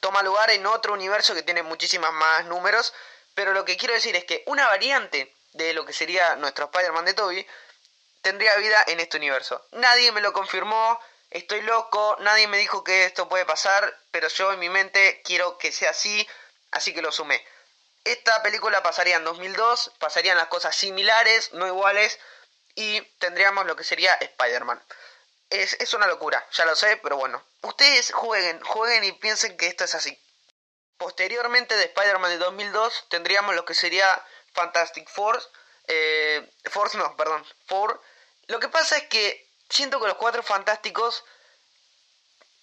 toma 0.00 0.22
lugar 0.22 0.50
en 0.50 0.66
otro 0.66 0.94
universo 0.94 1.34
que 1.34 1.42
tiene 1.42 1.62
muchísimas 1.62 2.12
más 2.12 2.46
números. 2.46 2.94
Pero 3.34 3.52
lo 3.52 3.64
que 3.64 3.76
quiero 3.76 3.94
decir 3.94 4.16
es 4.16 4.24
que 4.24 4.42
una 4.46 4.66
variante 4.66 5.34
de 5.52 5.72
lo 5.72 5.84
que 5.84 5.92
sería 5.92 6.36
nuestro 6.36 6.66
Spider-Man 6.66 7.04
de 7.04 7.14
Toby 7.14 7.46
tendría 8.22 8.56
vida 8.56 8.84
en 8.86 9.00
este 9.00 9.16
universo. 9.16 9.64
Nadie 9.72 10.12
me 10.12 10.20
lo 10.20 10.32
confirmó, 10.32 10.98
estoy 11.30 11.62
loco, 11.62 12.16
nadie 12.20 12.46
me 12.48 12.58
dijo 12.58 12.84
que 12.84 13.04
esto 13.04 13.28
puede 13.28 13.44
pasar, 13.44 13.98
pero 14.10 14.28
yo 14.28 14.52
en 14.52 14.58
mi 14.58 14.68
mente 14.68 15.22
quiero 15.24 15.58
que 15.58 15.72
sea 15.72 15.90
así, 15.90 16.26
así 16.70 16.92
que 16.92 17.02
lo 17.02 17.12
sumé. 17.12 17.44
Esta 18.04 18.42
película 18.42 18.82
pasaría 18.82 19.16
en 19.16 19.24
2002, 19.24 19.92
pasarían 19.98 20.38
las 20.38 20.48
cosas 20.48 20.74
similares, 20.74 21.52
no 21.52 21.66
iguales, 21.66 22.18
y 22.74 23.00
tendríamos 23.18 23.66
lo 23.66 23.76
que 23.76 23.84
sería 23.84 24.14
Spider-Man. 24.14 24.82
Es, 25.50 25.74
es 25.80 25.94
una 25.94 26.06
locura, 26.06 26.46
ya 26.52 26.64
lo 26.64 26.76
sé, 26.76 26.96
pero 26.98 27.16
bueno. 27.16 27.44
Ustedes 27.62 28.12
jueguen, 28.12 28.60
jueguen 28.62 29.04
y 29.04 29.12
piensen 29.12 29.56
que 29.56 29.66
esto 29.66 29.84
es 29.84 29.94
así. 29.94 30.18
Posteriormente 31.00 31.78
de 31.78 31.84
Spider-Man 31.84 32.30
de 32.30 32.36
2002 32.36 33.06
tendríamos 33.08 33.54
lo 33.54 33.64
que 33.64 33.72
sería 33.72 34.06
Fantastic 34.52 35.08
Force, 35.08 35.48
eh, 35.88 36.46
Force 36.66 36.98
no, 36.98 37.16
perdón, 37.16 37.42
Four. 37.66 37.98
Lo 38.48 38.60
que 38.60 38.68
pasa 38.68 38.98
es 38.98 39.04
que 39.04 39.48
siento 39.70 39.98
que 39.98 40.08
los 40.08 40.18
Cuatro 40.18 40.42
Fantásticos 40.42 41.24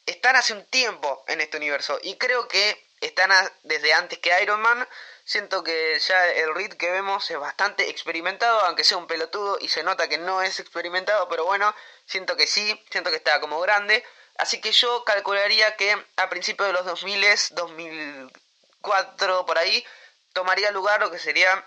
están 0.06 0.36
hace 0.36 0.54
un 0.54 0.64
tiempo 0.66 1.26
en 1.28 1.42
este 1.42 1.58
universo 1.58 1.98
y 2.04 2.16
creo 2.18 2.48
que 2.48 2.88
están 3.02 3.32
desde 3.64 3.94
antes 3.94 4.20
que 4.20 4.40
Iron 4.44 4.62
Man. 4.62 4.88
Siento 5.26 5.64
que 5.64 5.98
ya 5.98 6.28
el 6.28 6.54
Reed 6.54 6.74
que 6.74 6.92
vemos 6.92 7.32
es 7.32 7.40
bastante 7.40 7.90
experimentado, 7.90 8.62
aunque 8.62 8.84
sea 8.84 8.98
un 8.98 9.08
pelotudo 9.08 9.58
y 9.60 9.68
se 9.70 9.82
nota 9.82 10.08
que 10.08 10.20
no 10.20 10.44
es 10.44 10.60
experimentado, 10.60 11.28
pero 11.28 11.44
bueno, 11.46 11.74
siento 12.06 12.38
que 12.38 12.46
sí, 12.46 12.86
siento 12.92 13.10
que 13.10 13.18
está 13.18 13.40
como 13.40 13.60
grande. 13.62 14.06
Así 14.38 14.62
que 14.62 14.72
yo 14.72 15.04
calcularía 15.04 15.76
que 15.76 15.98
a 16.16 16.30
principios 16.30 16.68
de 16.68 16.74
los 16.74 16.86
2000, 16.86 17.26
2004 17.52 19.46
por 19.46 19.58
ahí, 19.58 19.86
tomaría 20.34 20.72
lugar 20.72 21.00
lo 21.00 21.10
que 21.10 21.20
sería, 21.20 21.66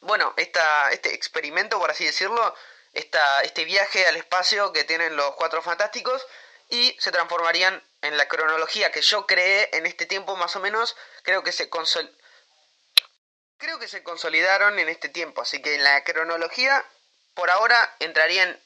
bueno, 0.00 0.34
esta, 0.36 0.90
este 0.90 1.14
experimento, 1.14 1.78
por 1.78 1.90
así 1.90 2.04
decirlo, 2.04 2.54
esta, 2.92 3.42
este 3.42 3.64
viaje 3.64 4.06
al 4.06 4.16
espacio 4.16 4.72
que 4.72 4.84
tienen 4.84 5.16
los 5.16 5.34
Cuatro 5.36 5.62
Fantásticos 5.62 6.26
y 6.68 6.96
se 6.98 7.12
transformarían 7.12 7.82
en 8.02 8.16
la 8.16 8.28
cronología 8.28 8.90
que 8.90 9.02
yo 9.02 9.26
creé 9.26 9.70
en 9.72 9.86
este 9.86 10.06
tiempo 10.06 10.36
más 10.36 10.56
o 10.56 10.60
menos, 10.60 10.96
creo 11.22 11.42
que 11.42 11.52
se 11.52 11.68
consol 11.68 12.10
creo 13.58 13.78
que 13.78 13.88
se 13.88 14.02
consolidaron 14.02 14.78
en 14.78 14.90
este 14.90 15.08
tiempo, 15.08 15.40
así 15.40 15.62
que 15.62 15.74
en 15.74 15.84
la 15.84 16.04
cronología 16.04 16.84
por 17.34 17.50
ahora 17.50 17.96
entrarían 17.98 18.60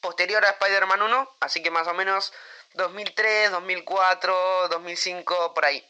posterior 0.00 0.44
a 0.44 0.50
Spider-Man 0.50 1.02
1, 1.02 1.36
así 1.40 1.62
que 1.62 1.70
más 1.70 1.86
o 1.86 1.94
menos 1.94 2.32
2003, 2.74 3.50
2004, 3.50 4.68
2005 4.68 5.54
por 5.54 5.64
ahí. 5.64 5.86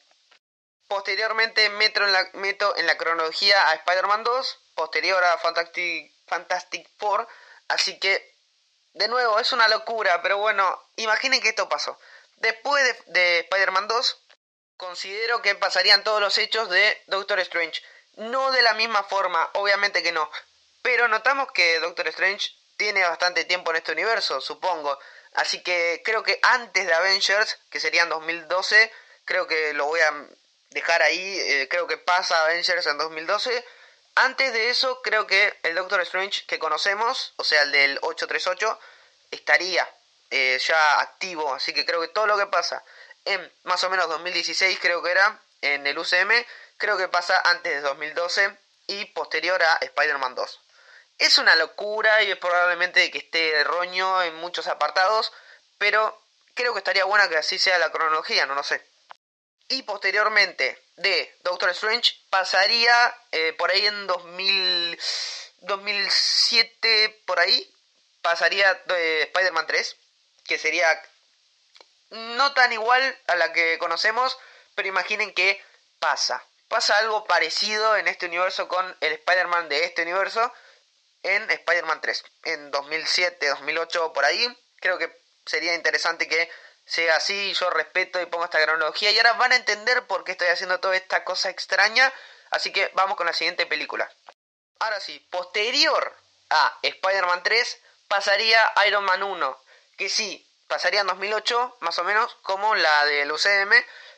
Posteriormente 0.89 1.69
meto 1.71 2.77
en 2.77 2.87
la, 2.87 2.97
cronología 2.97 3.69
a 3.69 3.75
Spider-Man 3.75 4.25
2, 4.25 4.59
posterior 4.75 5.23
a 5.23 5.39
Fantastic, 5.39 6.13
Fantastic 6.27 6.89
Four, 6.99 7.29
así 7.69 7.99
que 8.01 8.35
de 8.95 9.07
nuevo 9.07 9.39
es 9.39 9.53
una 9.53 9.69
locura, 9.69 10.21
pero 10.21 10.39
bueno, 10.39 10.83
imaginen 10.97 11.41
que 11.41 11.51
esto 11.51 11.69
pasó. 11.69 11.97
Después 12.37 12.83
de, 13.07 13.41
Spider-Man 13.41 13.87
2, 13.87 14.19
considero 14.77 15.43
que 15.43 15.55
pasarían 15.55 16.03
todos 16.03 16.21
los 16.21 16.39
hechos 16.39 16.69
de 16.71 17.03
Doctor 17.07 17.39
Strange. 17.41 17.83
No 18.17 18.51
de 18.51 18.63
la 18.63 18.75
misma 18.75 19.05
forma, 19.05 19.49
obviamente 19.55 20.03
que 20.03 20.11
no. 20.11 20.29
Pero 20.83 21.07
notamos 21.07 21.53
que 21.53 21.79
Doctor 21.79 22.09
Strange 22.09 22.51
tiene 22.77 23.03
bastante 23.03 23.45
tiempo 23.45 23.71
en 23.71 23.77
este 23.77 23.93
universo, 23.93 24.41
supongo. 24.41 24.99
Así 25.35 25.63
que 25.63 26.03
creo 26.05 26.23
que 26.23 26.39
antes 26.43 26.87
de 26.87 26.93
Avengers, 26.93 27.59
que 27.71 27.81
serían 27.81 28.09
2012, 28.09 28.93
creo 29.25 29.47
que 29.47 29.73
lo 29.75 29.87
voy 29.87 30.01
a 30.01 30.27
dejar 30.71 31.03
ahí. 31.03 31.39
Eh, 31.41 31.69
creo 31.69 31.87
que 31.87 31.97
pasa 31.99 32.45
Avengers 32.45 32.87
en 32.87 32.99
2012. 32.99 33.65
Antes 34.17 34.53
de 34.53 34.71
eso, 34.71 35.01
creo 35.03 35.27
que 35.27 35.57
el 35.63 35.75
Doctor 35.75 36.01
Strange 36.03 36.45
que 36.47 36.59
conocemos, 36.59 37.33
o 37.37 37.45
sea, 37.45 37.63
el 37.63 37.73
del 37.73 37.99
838, 38.03 38.79
estaría 39.31 39.89
eh, 40.31 40.61
ya 40.67 41.01
activo. 41.01 41.55
Así 41.55 41.73
que 41.73 41.87
creo 41.87 42.01
que 42.01 42.09
todo 42.09 42.27
lo 42.27 42.37
que 42.37 42.47
pasa 42.47 42.83
en 43.25 43.53
más 43.65 43.83
o 43.85 43.91
menos 43.91 44.09
2016, 44.09 44.79
creo 44.81 45.03
que 45.03 45.11
era, 45.11 45.41
en 45.61 45.87
el 45.87 45.99
UCM, 45.99 46.33
creo 46.79 46.97
que 46.97 47.09
pasa 47.09 47.41
antes 47.45 47.73
de 47.73 47.81
2012 47.83 48.57
y 48.87 49.05
posterior 49.07 49.63
a 49.63 49.79
Spider-Man 49.81 50.35
2. 50.35 50.61
Es 51.21 51.37
una 51.37 51.55
locura 51.55 52.23
y 52.23 52.31
es 52.31 52.39
probablemente 52.39 53.11
que 53.11 53.19
esté 53.19 53.51
erróneo 53.51 54.23
en 54.23 54.35
muchos 54.37 54.67
apartados, 54.67 55.31
pero 55.77 56.19
creo 56.55 56.73
que 56.73 56.79
estaría 56.79 57.05
bueno 57.05 57.29
que 57.29 57.37
así 57.37 57.59
sea 57.59 57.79
la 57.79 57.93
cronología, 57.93 58.47
no 58.47 58.55
lo 58.55 58.63
sé. 58.63 58.83
Y 59.69 59.83
posteriormente 59.83 60.83
de 60.97 61.37
Doctor 61.43 61.69
Strange 61.71 62.15
pasaría 62.31 63.15
eh, 63.33 63.53
por 63.59 63.71
ahí 63.71 63.85
en 63.85 64.07
2000, 64.07 64.99
2007, 65.61 67.23
por 67.27 67.39
ahí, 67.39 67.71
pasaría 68.23 68.73
de 68.87 69.25
Spider-Man 69.25 69.67
3, 69.67 69.97
que 70.47 70.57
sería 70.57 71.03
no 72.09 72.55
tan 72.55 72.73
igual 72.73 73.19
a 73.27 73.35
la 73.37 73.53
que 73.53 73.77
conocemos, 73.79 74.39
pero 74.75 74.89
imaginen 74.89 75.35
que 75.35 75.63
pasa. 75.99 76.43
Pasa 76.69 76.97
algo 76.97 77.27
parecido 77.27 77.97
en 77.97 78.09
este 78.09 78.25
universo 78.25 78.69
con 78.69 78.97
el 79.01 79.13
Spider-Man 79.13 79.69
de 79.69 79.85
este 79.85 80.01
universo 80.01 80.51
en 81.23 81.51
Spider-Man 81.51 82.01
3, 82.01 82.25
en 82.45 82.71
2007, 82.71 83.49
2008, 83.49 84.13
por 84.13 84.25
ahí. 84.25 84.47
Creo 84.81 84.99
que 84.99 85.15
sería 85.45 85.75
interesante 85.75 86.29
que 86.29 86.51
sea 86.85 87.17
así, 87.17 87.53
yo 87.55 87.71
respeto 87.71 88.21
y 88.21 88.27
pongo 88.27 88.45
esta 88.45 88.63
cronología 88.63 89.11
y 89.11 89.17
ahora 89.19 89.35
van 89.35 89.53
a 89.53 89.57
entender 89.57 90.07
por 90.07 90.25
qué 90.25 90.33
estoy 90.33 90.49
haciendo 90.49 90.81
toda 90.81 90.97
esta 90.97 91.25
cosa 91.25 91.51
extraña, 91.51 92.13
así 92.51 92.73
que 92.73 92.91
vamos 92.95 93.17
con 93.17 93.27
la 93.27 93.33
siguiente 93.33 93.67
película. 93.67 94.11
Ahora 94.81 94.99
sí, 94.99 95.19
posterior 95.31 96.17
a 96.49 96.79
Spider-Man 96.83 97.43
3 97.43 97.83
pasaría 98.09 98.61
Iron 98.87 99.05
Man 99.05 99.23
1, 99.23 99.63
que 99.97 100.09
sí, 100.09 100.45
pasaría 100.67 101.03
en 101.03 101.07
2008, 101.07 101.77
más 101.81 101.99
o 101.99 102.05
menos, 102.05 102.35
como 102.43 102.75
la 102.75 103.05
del 103.05 103.31
UCM, 103.31 103.73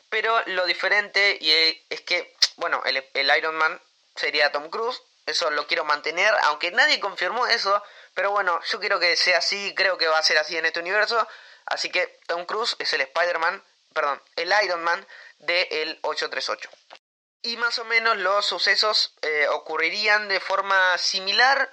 pero 0.09 0.41
lo 0.47 0.65
diferente 0.65 1.37
y 1.39 1.85
es 1.89 2.01
que, 2.01 2.35
bueno, 2.55 2.81
el, 2.85 3.07
el 3.13 3.37
Iron 3.37 3.55
Man 3.55 3.79
sería 4.15 4.51
Tom 4.51 4.69
Cruise, 4.69 5.01
eso 5.25 5.49
lo 5.51 5.67
quiero 5.67 5.85
mantener, 5.85 6.33
aunque 6.43 6.71
nadie 6.71 6.99
confirmó 6.99 7.47
eso, 7.47 7.81
pero 8.13 8.31
bueno, 8.31 8.59
yo 8.69 8.79
quiero 8.79 8.99
que 8.99 9.15
sea 9.15 9.37
así, 9.37 9.73
creo 9.75 9.97
que 9.97 10.07
va 10.07 10.17
a 10.17 10.23
ser 10.23 10.37
así 10.37 10.57
en 10.57 10.65
este 10.65 10.79
universo, 10.79 11.27
así 11.65 11.89
que 11.89 12.19
Tom 12.27 12.45
Cruise 12.45 12.75
es 12.79 12.93
el 12.93 13.01
Spider-Man, 13.01 13.63
perdón, 13.93 14.21
el 14.35 14.53
Iron 14.63 14.83
Man 14.83 15.05
del 15.39 15.99
838. 16.01 16.69
Y 17.43 17.57
más 17.57 17.77
o 17.79 17.85
menos 17.85 18.17
los 18.17 18.45
sucesos 18.45 19.15
eh, 19.21 19.47
ocurrirían 19.49 20.27
de 20.29 20.39
forma 20.39 20.97
similar, 20.97 21.69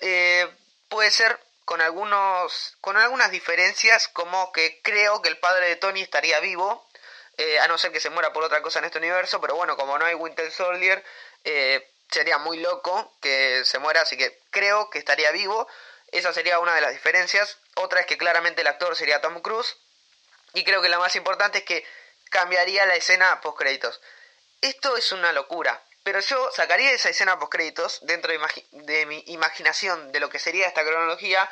eh, 0.00 0.48
puede 0.88 1.10
ser 1.10 1.38
con 1.64 1.80
algunos 1.80 2.76
con 2.80 2.96
algunas 2.96 3.30
diferencias 3.30 4.08
como 4.08 4.52
que 4.52 4.80
creo 4.82 5.22
que 5.22 5.28
el 5.28 5.38
padre 5.38 5.68
de 5.68 5.76
Tony 5.76 6.02
estaría 6.02 6.40
vivo 6.40 6.86
eh, 7.36 7.60
a 7.60 7.68
no 7.68 7.78
ser 7.78 7.92
que 7.92 8.00
se 8.00 8.10
muera 8.10 8.32
por 8.32 8.42
otra 8.42 8.62
cosa 8.62 8.80
en 8.80 8.86
este 8.86 8.98
universo 8.98 9.40
pero 9.40 9.54
bueno 9.54 9.76
como 9.76 9.96
no 9.96 10.04
hay 10.04 10.14
Winter 10.14 10.50
Soldier 10.50 11.04
sería 12.12 12.38
muy 12.38 12.58
loco 12.58 13.16
que 13.20 13.64
se 13.64 13.78
muera 13.78 14.02
así 14.02 14.16
que 14.16 14.40
creo 14.50 14.90
que 14.90 14.98
estaría 14.98 15.30
vivo. 15.32 15.66
Esa 16.12 16.32
sería 16.32 16.58
una 16.58 16.74
de 16.74 16.82
las 16.82 16.92
diferencias. 16.92 17.58
Otra 17.74 18.00
es 18.00 18.06
que 18.06 18.18
claramente 18.18 18.60
el 18.60 18.66
actor 18.66 18.94
sería 18.94 19.20
Tom 19.20 19.40
Cruise. 19.40 19.76
Y 20.54 20.64
creo 20.64 20.82
que 20.82 20.88
la 20.88 20.98
más 20.98 21.16
importante 21.16 21.58
es 21.58 21.64
que 21.64 21.84
cambiaría 22.30 22.86
la 22.86 22.96
escena 22.96 23.40
post 23.40 23.58
créditos 23.58 24.00
esto 24.62 24.96
es 24.96 25.12
una 25.12 25.32
locura 25.32 25.82
pero 26.04 26.20
yo 26.20 26.50
sacaría 26.52 26.92
esa 26.92 27.10
escena 27.10 27.38
post 27.38 27.52
créditos 27.52 27.98
dentro 28.02 28.32
de, 28.32 29.06
mi 29.06 29.22
imaginación 29.26 30.10
de 30.12 30.20
lo 30.20 30.30
que 30.30 30.40
sería 30.40 30.66
esta 30.66 30.82
cronología, 30.82 31.48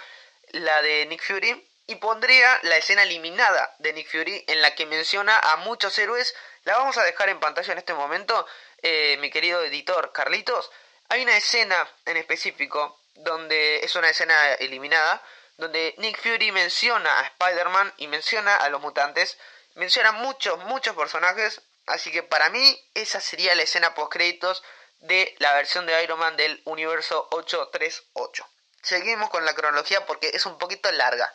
la 0.50 0.83
de 0.83 1.07
Nick 1.07 1.23
Fury, 1.23 1.69
y 1.87 1.95
pondría 1.97 2.59
la 2.62 2.76
escena 2.76 3.05
eliminada 3.05 3.76
de 3.79 3.93
Nick 3.93 4.11
Fury 4.11 4.45
en 4.49 4.61
la 4.61 4.75
que 4.75 4.87
menciona 4.87 5.38
a 5.38 5.57
muchos 5.59 5.97
héroes. 6.00 6.35
La 6.64 6.79
vamos 6.79 6.99
a 6.99 7.05
dejar 7.05 7.29
en 7.29 7.38
pantalla 7.38 7.73
en 7.73 7.79
este 7.79 7.95
momento, 7.95 8.45
eh, 8.82 9.16
mi 9.20 9.30
querido 9.30 9.62
editor 9.62 10.12
Carlitos. 10.12 10.70
Hay 11.08 11.22
una 11.22 11.37
escena 11.37 11.88
en 12.04 12.16
específico 12.16 13.00
donde 13.14 13.80
es 13.84 13.94
una 13.96 14.10
escena 14.10 14.54
eliminada, 14.54 15.22
donde 15.56 15.94
Nick 15.99 16.20
Fury 16.22 16.52
menciona 16.52 17.20
a 17.20 17.26
Spider-Man 17.26 17.92
y 17.99 18.06
menciona 18.06 18.56
a 18.56 18.68
los 18.68 18.80
mutantes, 18.80 19.38
menciona 19.75 20.12
muchos, 20.12 20.58
muchos 20.64 20.96
personajes 20.96 21.62
Así 21.90 22.12
que 22.12 22.22
para 22.22 22.50
mí 22.50 22.90
esa 22.94 23.20
sería 23.20 23.54
la 23.54 23.62
escena 23.62 23.94
post 23.94 24.12
créditos 24.12 24.62
de 25.00 25.34
la 25.38 25.54
versión 25.54 25.87
de 25.87 26.02
Iron 26.04 26.20
Man 26.20 26.37
del 26.37 26.62
universo 26.64 27.26
838. 27.32 28.46
Seguimos 28.82 29.28
con 29.30 29.44
la 29.44 29.54
cronología 29.54 30.06
porque 30.06 30.30
es 30.32 30.46
un 30.46 30.56
poquito 30.58 30.90
larga. 30.92 31.34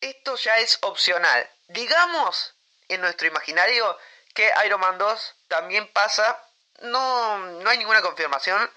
Esto 0.00 0.36
ya 0.36 0.58
es 0.58 0.78
opcional. 0.82 1.48
Digamos 1.68 2.54
en 2.88 3.00
nuestro 3.00 3.28
imaginario 3.28 3.96
que 4.34 4.50
Iron 4.64 4.80
Man 4.80 4.98
2 4.98 5.34
también 5.48 5.90
pasa. 5.92 6.42
No, 6.82 7.38
no 7.38 7.70
hay 7.70 7.78
ninguna 7.78 8.02
confirmación, 8.02 8.70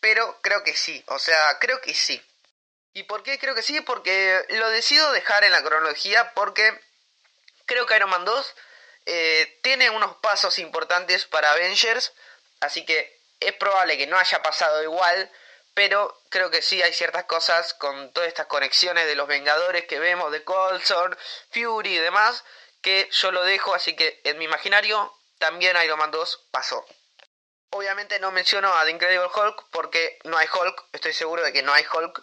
pero 0.00 0.38
creo 0.40 0.62
que 0.62 0.76
sí. 0.76 1.02
O 1.08 1.18
sea, 1.18 1.58
creo 1.58 1.80
que 1.80 1.94
sí. 1.94 2.22
¿Y 2.92 3.02
por 3.02 3.22
qué 3.22 3.38
creo 3.38 3.54
que 3.54 3.62
sí? 3.62 3.80
Porque 3.82 4.44
lo 4.50 4.68
decido 4.70 5.12
dejar 5.12 5.44
en 5.44 5.52
la 5.52 5.62
cronología 5.62 6.32
porque 6.34 6.80
creo 7.66 7.84
que 7.86 7.96
Iron 7.96 8.10
Man 8.10 8.24
2 8.24 8.54
eh, 9.06 9.58
tiene 9.62 9.90
unos 9.90 10.16
pasos 10.16 10.58
importantes 10.58 11.26
para 11.26 11.52
Avengers, 11.52 12.12
así 12.60 12.84
que 12.86 13.20
es 13.40 13.52
probable 13.52 13.98
que 13.98 14.06
no 14.06 14.18
haya 14.18 14.42
pasado 14.42 14.82
igual, 14.82 15.30
pero 15.74 16.18
creo 16.30 16.50
que 16.50 16.62
sí 16.62 16.82
hay 16.82 16.92
ciertas 16.92 17.24
cosas 17.24 17.74
con 17.74 18.12
todas 18.12 18.28
estas 18.28 18.46
conexiones 18.46 19.06
de 19.06 19.14
los 19.14 19.28
Vengadores 19.28 19.84
que 19.84 19.98
vemos, 19.98 20.32
de 20.32 20.42
Coulson, 20.42 21.16
Fury 21.50 21.96
y 21.96 21.98
demás, 21.98 22.44
que 22.80 23.08
yo 23.12 23.30
lo 23.30 23.44
dejo, 23.44 23.74
así 23.74 23.94
que 23.94 24.20
en 24.24 24.38
mi 24.38 24.46
imaginario 24.46 25.14
también 25.38 25.76
Iron 25.84 25.98
Man 25.98 26.10
2 26.10 26.46
pasó. 26.50 26.84
Obviamente 27.70 28.18
no 28.20 28.30
menciono 28.30 28.72
a 28.74 28.84
The 28.84 28.90
Incredible 28.90 29.28
Hulk 29.34 29.66
porque 29.70 30.18
no 30.24 30.38
hay 30.38 30.46
Hulk, 30.52 30.84
estoy 30.92 31.12
seguro 31.12 31.42
de 31.42 31.52
que 31.52 31.62
no 31.62 31.72
hay 31.72 31.84
Hulk, 31.92 32.22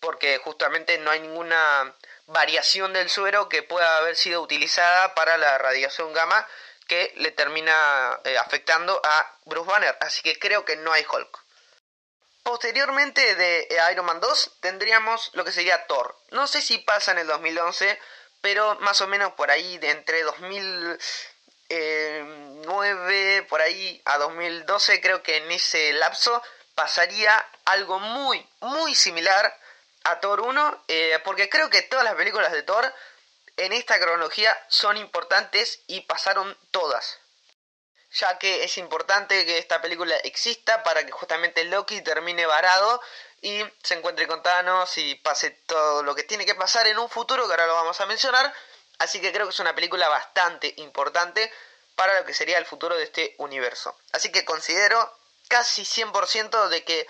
porque 0.00 0.38
justamente 0.38 0.98
no 0.98 1.10
hay 1.10 1.20
ninguna 1.20 1.94
variación 2.26 2.92
del 2.92 3.10
suero 3.10 3.48
que 3.48 3.62
pueda 3.62 3.98
haber 3.98 4.16
sido 4.16 4.42
utilizada 4.42 5.14
para 5.14 5.36
la 5.36 5.58
radiación 5.58 6.12
gamma 6.12 6.46
que 6.86 7.12
le 7.16 7.30
termina 7.30 8.18
eh, 8.24 8.36
afectando 8.38 9.00
a 9.04 9.38
Bruce 9.44 9.70
Banner, 9.70 9.96
así 10.00 10.22
que 10.22 10.38
creo 10.38 10.64
que 10.64 10.76
no 10.76 10.92
hay 10.92 11.06
Hulk. 11.08 11.38
Posteriormente 12.42 13.36
de 13.36 13.68
eh, 13.70 13.78
Iron 13.92 14.06
Man 14.06 14.20
2 14.20 14.58
tendríamos 14.60 15.30
lo 15.34 15.44
que 15.44 15.52
sería 15.52 15.86
Thor. 15.86 16.16
No 16.30 16.46
sé 16.46 16.62
si 16.62 16.78
pasa 16.78 17.12
en 17.12 17.18
el 17.18 17.26
2011, 17.26 17.98
pero 18.40 18.76
más 18.80 19.00
o 19.02 19.06
menos 19.06 19.32
por 19.34 19.50
ahí 19.50 19.78
de 19.78 19.90
entre 19.90 20.24
2009 21.70 23.46
por 23.48 23.60
ahí 23.60 24.02
a 24.04 24.18
2012 24.18 25.00
creo 25.00 25.22
que 25.22 25.36
en 25.36 25.50
ese 25.52 25.92
lapso 25.92 26.42
pasaría 26.74 27.36
algo 27.64 28.00
muy 28.00 28.44
muy 28.60 28.94
similar 28.94 29.56
a 30.04 30.18
Thor 30.20 30.40
1 30.40 30.84
eh, 30.88 31.18
porque 31.24 31.48
creo 31.48 31.70
que 31.70 31.82
todas 31.82 32.04
las 32.04 32.14
películas 32.14 32.52
de 32.52 32.64
Thor 32.64 32.92
en 33.56 33.72
esta 33.72 34.00
cronología 34.00 34.56
son 34.68 34.96
importantes 34.96 35.82
y 35.86 36.00
pasaron 36.00 36.56
todas 36.70 37.20
ya 38.12 38.38
que 38.38 38.64
es 38.64 38.76
importante 38.78 39.46
que 39.46 39.58
esta 39.58 39.80
película 39.80 40.16
exista 40.24 40.82
para 40.82 41.04
que 41.06 41.12
justamente 41.12 41.62
Loki 41.64 42.02
termine 42.02 42.44
varado 42.46 43.00
y 43.40 43.62
se 43.82 43.94
encuentre 43.94 44.26
con 44.26 44.42
Thanos 44.42 44.98
y 44.98 45.14
pase 45.16 45.50
todo 45.66 46.02
lo 46.02 46.14
que 46.14 46.24
tiene 46.24 46.44
que 46.44 46.56
pasar 46.56 46.86
en 46.88 46.98
un 46.98 47.08
futuro 47.08 47.46
que 47.46 47.52
ahora 47.52 47.66
lo 47.66 47.74
vamos 47.74 48.00
a 48.00 48.06
mencionar. 48.06 48.52
Así 49.00 49.18
que 49.18 49.32
creo 49.32 49.46
que 49.46 49.54
es 49.54 49.60
una 49.60 49.74
película 49.74 50.08
bastante 50.08 50.74
importante 50.76 51.50
para 51.94 52.20
lo 52.20 52.26
que 52.26 52.34
sería 52.34 52.58
el 52.58 52.66
futuro 52.66 52.96
de 52.96 53.04
este 53.04 53.34
universo. 53.38 53.96
Así 54.12 54.30
que 54.30 54.44
considero 54.44 55.10
casi 55.48 55.82
100% 55.82 56.68
de 56.68 56.84
que 56.84 57.06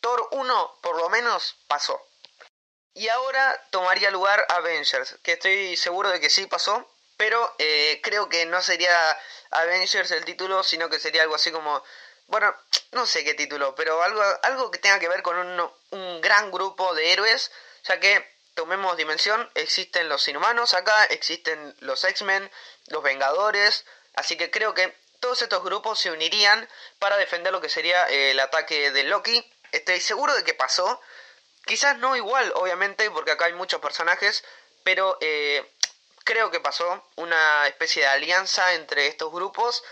Thor 0.00 0.26
1 0.32 0.78
por 0.82 0.96
lo 0.96 1.08
menos 1.08 1.56
pasó. 1.68 2.04
Y 2.94 3.08
ahora 3.08 3.64
tomaría 3.70 4.10
lugar 4.10 4.44
Avengers, 4.48 5.18
que 5.22 5.32
estoy 5.34 5.76
seguro 5.76 6.10
de 6.10 6.18
que 6.18 6.30
sí 6.30 6.46
pasó, 6.46 6.90
pero 7.16 7.54
eh, 7.58 8.00
creo 8.02 8.28
que 8.28 8.44
no 8.46 8.60
sería 8.60 9.16
Avengers 9.52 10.10
el 10.10 10.24
título, 10.24 10.64
sino 10.64 10.90
que 10.90 10.98
sería 10.98 11.22
algo 11.22 11.36
así 11.36 11.52
como, 11.52 11.80
bueno, 12.26 12.52
no 12.90 13.06
sé 13.06 13.22
qué 13.22 13.34
título, 13.34 13.76
pero 13.76 14.02
algo, 14.02 14.20
algo 14.42 14.72
que 14.72 14.78
tenga 14.78 14.98
que 14.98 15.08
ver 15.08 15.22
con 15.22 15.36
un, 15.36 15.72
un 15.90 16.20
gran 16.20 16.50
grupo 16.50 16.92
de 16.94 17.12
héroes, 17.12 17.52
ya 17.84 18.00
que 18.00 18.29
tomemos 18.54 18.96
dimensión, 18.96 19.50
existen 19.54 20.08
los 20.08 20.26
inhumanos 20.28 20.74
acá, 20.74 21.04
existen 21.06 21.74
los 21.80 22.04
X-Men, 22.04 22.50
los 22.88 23.02
Vengadores, 23.02 23.84
así 24.14 24.36
que 24.36 24.50
creo 24.50 24.74
que 24.74 24.94
todos 25.20 25.42
estos 25.42 25.62
grupos 25.62 25.98
se 26.00 26.10
unirían 26.10 26.68
para 26.98 27.16
defender 27.16 27.52
lo 27.52 27.60
que 27.60 27.68
sería 27.68 28.08
eh, 28.08 28.32
el 28.32 28.40
ataque 28.40 28.90
de 28.90 29.04
Loki. 29.04 29.44
Estoy 29.70 30.00
seguro 30.00 30.34
de 30.34 30.44
que 30.44 30.54
pasó. 30.54 31.00
Quizás 31.66 31.98
no 31.98 32.16
igual, 32.16 32.50
obviamente, 32.56 33.10
porque 33.10 33.32
acá 33.32 33.44
hay 33.44 33.52
muchos 33.52 33.80
personajes, 33.80 34.42
pero 34.82 35.18
eh, 35.20 35.70
creo 36.24 36.50
que 36.50 36.58
pasó 36.58 37.06
una 37.16 37.68
especie 37.68 38.02
de 38.02 38.08
alianza 38.08 38.74
entre 38.74 39.06
estos 39.06 39.30
grupos, 39.30 39.84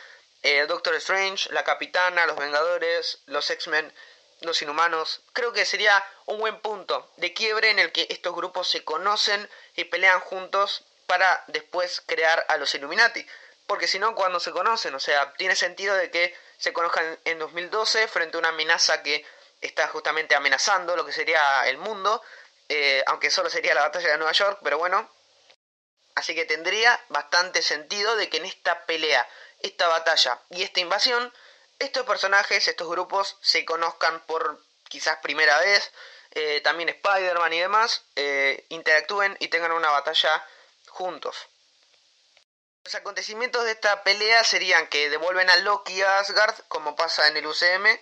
eh, 0.43 0.67
Doctor 0.67 0.95
Strange, 0.95 1.53
la 1.53 1.65
Capitana, 1.65 2.27
los 2.27 2.37
Vengadores, 2.37 3.19
los 3.27 3.49
X-Men, 3.51 3.93
los 4.41 4.61
Inhumanos. 4.63 5.23
Creo 5.33 5.53
que 5.53 5.65
sería 5.65 6.05
un 6.27 6.39
buen 6.39 6.61
punto 6.61 7.11
de 7.17 7.33
quiebre 7.33 7.71
en 7.71 7.79
el 7.79 7.93
que 7.93 8.07
estos 8.11 8.35
grupos 8.35 8.69
se 8.69 8.85
conocen 8.85 9.49
y 9.75 9.85
pelean 9.85 10.21
juntos 10.21 10.85
para 11.07 11.45
después 11.49 12.03
crear 12.07 12.45
a 12.49 12.57
los 12.57 12.75
Illuminati. 12.75 13.27
Porque 13.67 13.89
si 13.89 13.99
no, 13.99 14.15
cuando 14.15 14.41
se 14.41 14.53
conocen, 14.53 14.95
o 14.95 15.01
sea, 15.01 15.33
tiene 15.35 15.57
sentido 15.57 15.95
de 15.95 16.11
que 16.11 16.35
se 16.59 16.73
conozcan 16.73 17.19
en 17.25 17.39
2012 17.39 18.09
frente 18.09 18.37
a 18.37 18.41
una 18.41 18.49
amenaza 18.49 19.03
que 19.03 19.25
está 19.61 19.89
justamente 19.89 20.35
amenazando 20.35 20.97
lo 20.97 21.05
que 21.05 21.13
sería 21.13 21.67
el 21.69 21.79
mundo, 21.79 22.23
eh, 22.69 23.03
aunque 23.07 23.31
solo 23.31 23.51
sería 23.51 23.75
la 23.75 23.83
batalla 23.83 24.11
de 24.11 24.19
Nueva 24.19 24.33
York, 24.33 24.61
pero 24.63 24.79
bueno, 24.79 25.11
Así 26.19 26.35
que 26.35 26.47
tendría 26.47 27.01
bastante 27.11 27.63
sentido 27.63 28.17
de 28.17 28.29
que 28.29 28.39
en 28.39 28.45
esta 28.45 28.87
pelea, 28.87 29.25
esta 29.61 29.87
batalla 29.87 30.41
y 30.51 30.65
esta 30.65 30.81
invasión, 30.81 31.33
estos 31.79 32.05
personajes, 32.07 32.67
estos 32.69 32.89
grupos 32.89 33.37
se 33.41 33.65
conozcan 33.65 34.21
por 34.27 34.63
quizás 34.89 35.19
primera 35.19 35.59
vez, 35.61 35.93
eh, 36.33 36.61
también 36.63 36.89
Spider-Man 36.89 37.53
y 37.53 37.61
demás, 37.61 38.05
eh, 38.17 38.67
interactúen 38.69 39.37
y 39.41 39.49
tengan 39.49 39.73
una 39.73 39.91
batalla 39.91 40.47
juntos. 40.89 41.37
Los 42.85 42.95
acontecimientos 42.95 43.65
de 43.65 43.73
esta 43.73 44.03
pelea 44.03 44.43
serían 44.45 44.87
que 44.87 45.11
devuelven 45.11 45.51
a 45.51 45.57
Loki 45.57 46.01
a 46.03 46.19
Asgard, 46.21 46.55
como 46.69 46.97
pasa 46.97 47.29
en 47.29 47.37
el 47.37 47.47
UCM, 47.47 48.01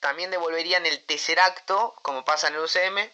también 0.00 0.30
devolverían 0.30 0.86
el 0.86 1.04
tercer 1.04 1.40
acto, 1.40 1.94
como 2.02 2.24
pasa 2.24 2.48
en 2.48 2.54
el 2.54 2.60
UCM, 2.60 3.10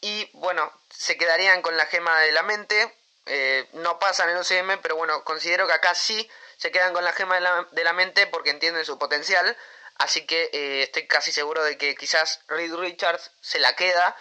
y 0.00 0.30
bueno, 0.34 0.72
se 0.90 1.16
quedarían 1.16 1.62
con 1.62 1.76
la 1.76 1.86
gema 1.86 2.20
de 2.20 2.32
la 2.32 2.42
mente, 2.42 2.94
eh, 3.26 3.68
no 3.72 3.98
pasa 3.98 4.24
en 4.24 4.30
el 4.30 4.38
UCM, 4.38 4.80
pero 4.80 4.96
bueno, 4.96 5.24
considero 5.24 5.66
que 5.66 5.72
acá 5.72 5.94
sí 5.94 6.28
se 6.58 6.70
quedan 6.70 6.92
con 6.92 7.04
la 7.04 7.12
gema 7.12 7.36
de 7.70 7.84
la, 7.84 7.92
mente 7.94 8.26
porque 8.26 8.50
entienden 8.50 8.84
su 8.84 8.98
potencial. 8.98 9.56
Así 9.96 10.26
que 10.26 10.50
eh, 10.52 10.82
estoy 10.82 11.06
casi 11.06 11.32
seguro 11.32 11.64
de 11.64 11.78
que 11.78 11.94
quizás 11.94 12.40
Reed 12.48 12.74
Richards 12.74 13.30
se 13.40 13.58
la 13.58 13.74
queda. 13.74 14.14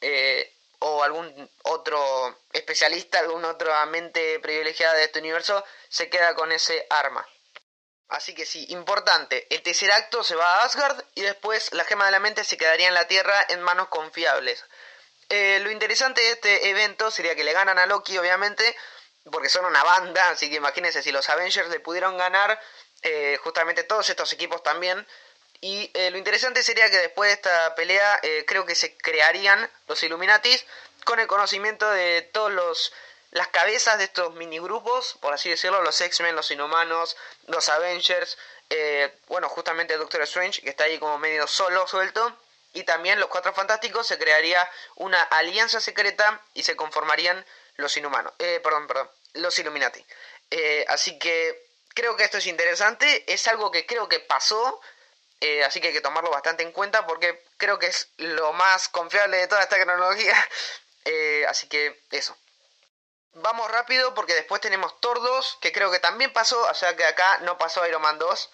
Eh, 0.00 0.56
o 0.80 1.02
algún 1.02 1.50
otro 1.64 2.40
especialista, 2.52 3.18
alguna 3.18 3.48
otra 3.48 3.84
mente 3.86 4.40
privilegiada 4.40 4.94
de 4.94 5.04
este 5.04 5.18
universo 5.18 5.62
se 5.88 6.08
queda 6.08 6.34
con 6.34 6.52
ese 6.52 6.86
arma. 6.88 7.26
Así 8.08 8.34
que 8.34 8.46
sí, 8.46 8.66
importante, 8.70 9.46
el 9.50 9.62
tercer 9.62 9.92
acto 9.92 10.24
se 10.24 10.34
va 10.34 10.56
a 10.56 10.64
Asgard 10.64 11.04
y 11.14 11.20
después 11.20 11.72
la 11.72 11.84
gema 11.84 12.06
de 12.06 12.10
la 12.12 12.18
mente 12.18 12.44
se 12.44 12.56
quedaría 12.56 12.88
en 12.88 12.94
la 12.94 13.06
Tierra 13.06 13.44
en 13.50 13.60
manos 13.60 13.88
confiables. 13.88 14.64
Eh, 15.28 15.60
lo 15.60 15.70
interesante 15.70 16.20
de 16.22 16.30
este 16.32 16.70
evento 16.70 17.10
sería 17.10 17.36
que 17.36 17.44
le 17.44 17.52
ganan 17.52 17.78
a 17.78 17.86
Loki, 17.86 18.18
obviamente, 18.18 18.76
porque 19.30 19.48
son 19.48 19.64
una 19.64 19.82
banda, 19.82 20.30
así 20.30 20.48
que 20.48 20.56
imagínense 20.56 21.02
si 21.02 21.12
los 21.12 21.28
Avengers 21.28 21.68
le 21.68 21.80
pudieron 21.80 22.16
ganar, 22.16 22.60
eh, 23.02 23.38
justamente 23.42 23.84
todos 23.84 24.08
estos 24.10 24.32
equipos 24.32 24.62
también. 24.62 25.06
Y 25.60 25.90
eh, 25.94 26.10
lo 26.10 26.18
interesante 26.18 26.62
sería 26.62 26.90
que 26.90 26.98
después 26.98 27.28
de 27.28 27.34
esta 27.34 27.74
pelea 27.74 28.20
creo 28.46 28.64
que 28.64 28.74
se 28.74 28.96
crearían 28.96 29.70
los 29.88 30.02
Illuminatis 30.02 30.64
con 31.04 31.20
el 31.20 31.26
conocimiento 31.26 31.90
de 31.90 32.22
todos 32.32 32.50
los 32.50 32.92
las 33.32 33.46
cabezas 33.48 33.96
de 33.98 34.04
estos 34.04 34.34
minigrupos, 34.34 35.16
por 35.20 35.32
así 35.32 35.50
decirlo, 35.50 35.82
los 35.82 36.00
X-Men, 36.00 36.34
los 36.34 36.50
Inhumanos, 36.50 37.16
los 37.46 37.68
Avengers, 37.68 38.36
bueno, 39.28 39.48
justamente 39.48 39.96
Doctor 39.96 40.22
Strange, 40.22 40.60
que 40.62 40.70
está 40.70 40.84
ahí 40.84 40.98
como 40.98 41.16
medio 41.16 41.46
solo, 41.46 41.86
suelto, 41.86 42.36
y 42.72 42.84
también 42.84 43.18
los 43.18 43.28
Cuatro 43.28 43.52
Fantásticos 43.52 44.06
se 44.06 44.18
crearía 44.18 44.68
una 44.96 45.22
alianza 45.22 45.80
secreta 45.80 46.40
y 46.54 46.62
se 46.62 46.76
conformarían 46.76 47.44
los 47.80 47.96
Inhumanos, 47.96 48.32
eh, 48.38 48.60
perdón, 48.62 48.86
perdón, 48.86 49.10
los 49.34 49.58
Illuminati. 49.58 50.04
Eh, 50.50 50.84
así 50.88 51.18
que 51.18 51.68
creo 51.94 52.16
que 52.16 52.24
esto 52.24 52.38
es 52.38 52.46
interesante, 52.46 53.24
es 53.32 53.46
algo 53.48 53.70
que 53.70 53.86
creo 53.86 54.08
que 54.08 54.20
pasó, 54.20 54.80
eh, 55.40 55.64
así 55.64 55.80
que 55.80 55.88
hay 55.88 55.94
que 55.94 56.00
tomarlo 56.00 56.30
bastante 56.30 56.62
en 56.62 56.72
cuenta 56.72 57.06
porque 57.06 57.44
creo 57.56 57.78
que 57.78 57.86
es 57.86 58.08
lo 58.16 58.52
más 58.52 58.88
confiable 58.88 59.38
de 59.38 59.48
toda 59.48 59.62
esta 59.62 59.80
cronología. 59.80 60.36
así 61.48 61.68
que 61.68 62.04
eso. 62.10 62.36
Vamos 63.32 63.70
rápido 63.70 64.14
porque 64.14 64.34
después 64.34 64.60
tenemos 64.60 64.94
2, 65.00 65.58
que 65.60 65.72
creo 65.72 65.90
que 65.90 65.98
también 65.98 66.32
pasó, 66.32 66.60
o 66.62 66.74
sea 66.74 66.94
que 66.96 67.04
acá 67.04 67.38
no 67.38 67.58
pasó 67.58 67.86
Iron 67.86 68.02
Man 68.02 68.18
2, 68.18 68.50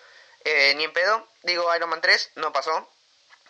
ni 0.77 0.85
en 0.85 0.93
pedo. 0.93 1.27
Digo 1.43 1.75
Iron 1.75 1.91
Man 1.91 2.01
3, 2.01 2.33
no 2.37 2.53
pasó. 2.53 2.89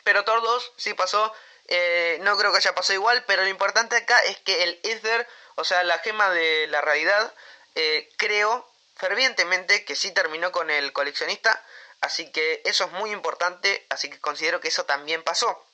Pero 0.03 0.23
2 0.23 0.73
sí 0.77 0.95
pasó. 0.95 1.33
Eh, 1.69 2.19
no 2.23 2.37
creo 2.37 2.53
que 2.53 2.59
haya 2.59 2.75
pasado 2.75 2.95
igual, 2.95 3.25
pero 3.27 3.43
lo 3.43 3.49
importante 3.49 3.97
acá 3.97 4.19
es 4.21 4.39
que 4.39 4.63
el 4.63 4.81
Ether, 4.83 5.27
o 5.57 5.65
sea, 5.65 5.83
la 5.85 5.99
gema 5.99 6.31
de 6.31 6.67
la 6.69 6.81
realidad, 6.81 7.35
eh, 7.75 8.09
creo 8.17 8.71
fervientemente 8.97 9.85
que 9.85 9.97
sí 9.97 10.13
terminó 10.13 10.53
con 10.53 10.71
el 10.71 10.93
coleccionista. 10.93 11.63
Así 12.01 12.31
que 12.31 12.63
eso 12.65 12.85
es 12.85 12.93
muy 12.93 13.11
importante, 13.11 13.87
así 13.89 14.11
que 14.11 14.21
considero 14.21 14.61
que 14.61 14.69
eso 14.69 14.85
también 14.85 15.23
pasó. 15.23 15.67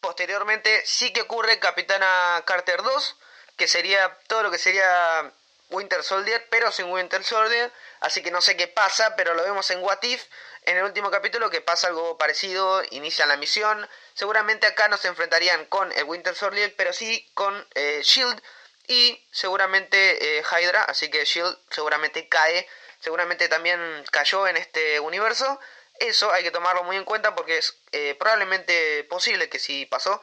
Posteriormente 0.00 0.82
sí 0.84 1.12
que 1.12 1.22
ocurre 1.22 1.58
Capitana 1.58 2.42
Carter 2.46 2.82
2, 2.82 3.16
que 3.56 3.66
sería 3.66 4.18
todo 4.28 4.42
lo 4.42 4.50
que 4.50 4.58
sería 4.58 5.32
Winter 5.70 6.02
Soldier, 6.02 6.46
pero 6.50 6.70
sin 6.70 6.90
Winter 6.90 7.24
Soldier. 7.24 7.72
Así 8.00 8.22
que 8.22 8.30
no 8.30 8.40
sé 8.40 8.56
qué 8.56 8.68
pasa, 8.68 9.16
pero 9.16 9.34
lo 9.34 9.42
vemos 9.42 9.70
en 9.70 9.82
What 9.82 10.02
If, 10.02 10.24
en 10.66 10.78
el 10.78 10.84
último 10.84 11.10
capítulo 11.10 11.50
que 11.50 11.60
pasa 11.60 11.88
algo 11.88 12.16
parecido, 12.16 12.82
inician 12.90 13.28
la 13.28 13.36
misión. 13.36 13.88
Seguramente 14.14 14.66
acá 14.66 14.88
no 14.88 14.96
se 14.96 15.08
enfrentarían 15.08 15.66
con 15.66 15.92
el 15.92 16.04
Winter 16.04 16.34
Soldier, 16.34 16.74
pero 16.76 16.92
sí 16.92 17.30
con 17.34 17.68
eh, 17.74 18.00
Shield 18.02 18.40
y 18.86 19.22
seguramente 19.30 20.38
eh, 20.38 20.42
Hydra. 20.42 20.84
Así 20.84 21.10
que 21.10 21.24
Shield 21.24 21.56
seguramente 21.70 22.28
cae, 22.28 22.66
seguramente 23.00 23.48
también 23.48 24.04
cayó 24.10 24.46
en 24.46 24.56
este 24.56 25.00
universo. 25.00 25.60
Eso 25.98 26.32
hay 26.32 26.42
que 26.42 26.50
tomarlo 26.50 26.82
muy 26.82 26.96
en 26.96 27.04
cuenta 27.04 27.34
porque 27.34 27.58
es 27.58 27.76
eh, 27.92 28.16
probablemente 28.18 29.04
posible 29.04 29.48
que 29.48 29.58
sí 29.58 29.86
pasó. 29.86 30.20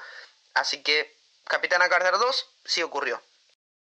Así 0.54 0.82
que 0.82 1.15
Capitana 1.47 1.88
Carter 1.88 2.17
2 2.17 2.49
sí 2.65 2.82
ocurrió. 2.82 3.21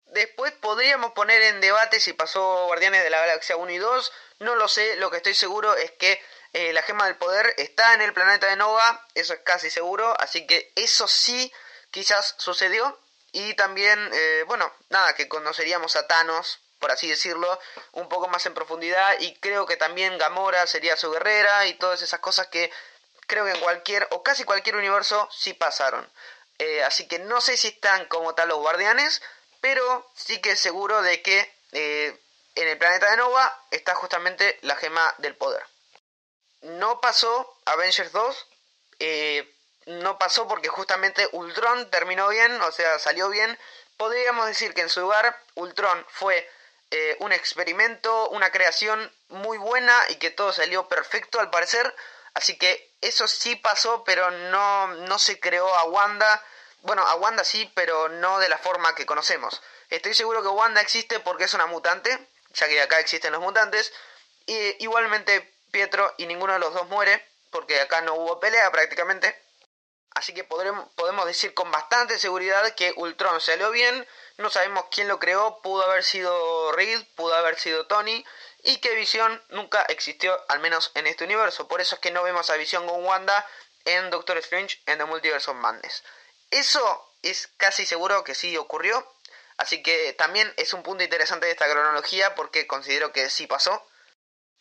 Después 0.08 0.54
podríamos 0.54 1.12
poner 1.12 1.42
en 1.42 1.60
debate 1.60 2.00
si 2.00 2.14
pasó 2.14 2.66
Guardianes 2.68 3.04
de 3.04 3.10
la 3.10 3.20
Galaxia 3.20 3.58
1 3.58 3.72
y 3.72 3.78
2. 3.78 4.12
No 4.40 4.56
lo 4.56 4.70
sé, 4.70 4.96
lo 4.96 5.12
que 5.12 5.18
estoy 5.18 5.34
seguro 5.34 5.76
es 5.76 5.92
que 5.92 6.22
eh, 6.54 6.74
la 6.74 6.82
gema 6.82 7.06
del 7.06 7.18
poder 7.18 7.54
está 7.58 7.94
en 7.94 8.02
el 8.02 8.14
planeta 8.14 8.48
de 8.48 8.56
Nova, 8.56 9.06
eso 9.14 9.34
es 9.34 9.40
casi 9.42 9.70
seguro, 9.70 10.16
así 10.20 10.46
que 10.48 10.72
eso 10.76 11.08
sí 11.08 11.52
quizás 11.92 12.36
sucedió. 12.38 13.00
Y 13.32 13.54
también, 13.56 14.10
eh, 14.14 14.44
bueno, 14.48 14.72
nada, 14.90 15.14
que 15.14 15.28
conoceríamos 15.28 15.96
a 15.96 16.08
Thanos, 16.08 16.60
por 16.80 16.92
así 16.92 17.08
decirlo, 17.08 17.60
un 17.92 18.08
poco 18.08 18.28
más 18.28 18.46
en 18.46 18.54
profundidad. 18.54 19.20
Y 19.20 19.36
creo 19.36 19.66
que 19.66 19.78
también 19.78 20.18
Gamora 20.18 20.66
sería 20.66 20.96
su 20.96 21.12
guerrera 21.12 21.66
y 21.68 21.74
todas 21.76 22.02
esas 22.02 22.20
cosas 22.20 22.48
que 22.48 22.72
creo 23.28 23.46
que 23.46 23.52
en 23.52 23.60
cualquier 23.60 24.08
o 24.12 24.24
casi 24.24 24.44
cualquier 24.44 24.78
universo 24.78 25.30
sí 25.32 25.54
pasaron. 25.54 26.10
Eh, 26.60 26.84
así 26.84 27.08
que 27.08 27.20
no 27.20 27.42
sé 27.42 27.58
si 27.58 27.68
están 27.68 28.06
como 28.06 28.34
tal 28.34 28.50
los 28.50 28.60
guardianes, 28.60 29.22
pero 29.62 30.10
sí 30.16 30.42
que 30.42 30.52
es 30.52 30.60
seguro 30.60 31.02
de 31.02 31.22
que 31.22 31.56
en 31.74 32.68
el 32.68 32.78
planeta 32.78 33.12
de 33.12 33.18
Nova 33.18 33.64
está 33.70 33.94
justamente 33.94 34.58
la 34.62 34.76
gema 34.78 35.14
del 35.20 35.36
poder. 35.36 35.64
No 36.62 37.02
pasó 37.02 37.58
Avengers 37.66 38.12
2, 38.12 38.48
eh, 39.00 39.54
no 39.86 40.18
pasó 40.18 40.48
porque 40.48 40.70
justamente 40.70 41.28
Ultron 41.32 41.90
terminó 41.90 42.28
bien, 42.30 42.60
o 42.62 42.72
sea, 42.72 43.00
salió 43.00 43.30
bien. 43.30 43.58
Podríamos 43.96 44.46
decir 44.48 44.74
que 44.74 44.82
en 44.82 44.90
su 44.90 45.02
lugar 45.02 45.40
Ultron 45.56 46.06
fue 46.10 46.50
eh, 46.92 47.16
un 47.20 47.32
experimento, 47.32 48.30
una 48.30 48.52
creación 48.52 49.12
muy 49.30 49.58
buena 49.58 49.96
y 50.10 50.16
que 50.16 50.32
todo 50.32 50.52
salió 50.54 50.88
perfecto 50.88 51.40
al 51.40 51.50
parecer. 51.50 51.96
Así 52.34 52.58
que 52.58 52.94
eso 53.02 53.28
sí 53.28 53.56
pasó, 53.56 54.04
pero 54.04 54.30
no, 54.30 54.88
no 54.88 55.20
se 55.20 55.40
creó 55.40 55.74
a 55.76 55.86
Wanda 55.86 56.44
bueno, 56.88 57.06
a 57.06 57.16
Wanda 57.16 57.44
sí, 57.44 57.70
pero 57.76 58.08
no 58.08 58.40
de 58.40 58.50
la 58.50 58.58
forma 58.58 58.96
que 58.96 59.06
conocemos. 59.06 59.62
Estoy 59.90 60.14
seguro 60.14 60.42
que 60.42 60.48
Wanda 60.48 60.82
existe 60.82 61.20
porque 61.20 61.46
es 61.46 61.54
una 61.54 61.66
mutante, 61.66 62.18
ya 62.54 62.68
que 62.68 62.82
acá 62.82 63.00
existen 63.00 63.34
los 63.34 63.42
mutantes. 63.42 63.92
Y 64.46 64.84
igualmente 64.84 65.54
Pietro 65.72 66.14
y 66.18 66.26
ninguno 66.26 66.54
de 66.54 66.60
los 66.60 66.74
dos 66.74 66.88
muere, 66.88 67.26
porque 67.52 67.80
acá 67.80 68.02
no 68.02 68.16
hubo 68.16 68.40
pelea 68.40 68.72
prácticamente. 68.72 69.42
Así 70.12 70.34
que 70.34 70.44
podremos, 70.44 70.90
podemos 70.96 71.26
decir 71.26 71.54
con 71.54 71.72
bastante 71.72 72.18
seguridad 72.18 72.74
que 72.74 72.94
Ultron 72.96 73.40
salió 73.40 73.70
bien. 73.70 74.08
No 74.38 74.50
sabemos 74.50 74.86
quién 74.92 75.08
lo 75.08 75.20
creó, 75.20 75.62
pudo 75.62 75.84
haber 75.84 76.04
sido 76.04 76.72
Reed, 76.72 77.04
pudo 77.16 77.36
haber 77.36 77.60
sido 77.60 77.86
Tony. 77.86 78.26
Y 78.64 78.78
que 78.78 78.96
Visión 78.96 79.44
nunca 79.50 79.84
existió, 79.84 80.44
al 80.50 80.60
menos 80.60 80.92
en 80.96 81.06
este 81.06 81.24
universo. 81.24 81.68
Por 81.68 81.82
eso 81.82 81.96
es 81.96 82.02
que 82.02 82.12
no 82.12 82.24
vemos 82.24 82.50
a 82.50 82.56
Visión 82.56 82.88
con 82.88 83.06
Wanda 83.06 83.46
en 83.86 84.10
Doctor 84.10 84.38
Strange 84.40 84.82
en 84.86 84.98
The 84.98 85.06
Multiverse 85.06 85.50
of 85.52 85.58
Madness. 85.58 86.04
Eso 86.52 87.14
es 87.22 87.48
casi 87.58 87.86
seguro 87.86 88.24
que 88.24 88.36
sí 88.36 88.58
ocurrió, 88.58 89.06
así 89.58 89.84
que 89.84 90.14
también 90.14 90.54
es 90.58 90.74
un 90.74 90.84
punto 90.84 91.04
interesante 91.04 91.46
de 91.46 91.52
esta 91.52 91.70
cronología 91.70 92.36
porque 92.36 92.68
considero 92.68 93.12
que 93.12 93.30
sí 93.30 93.48
pasó. 93.48 93.86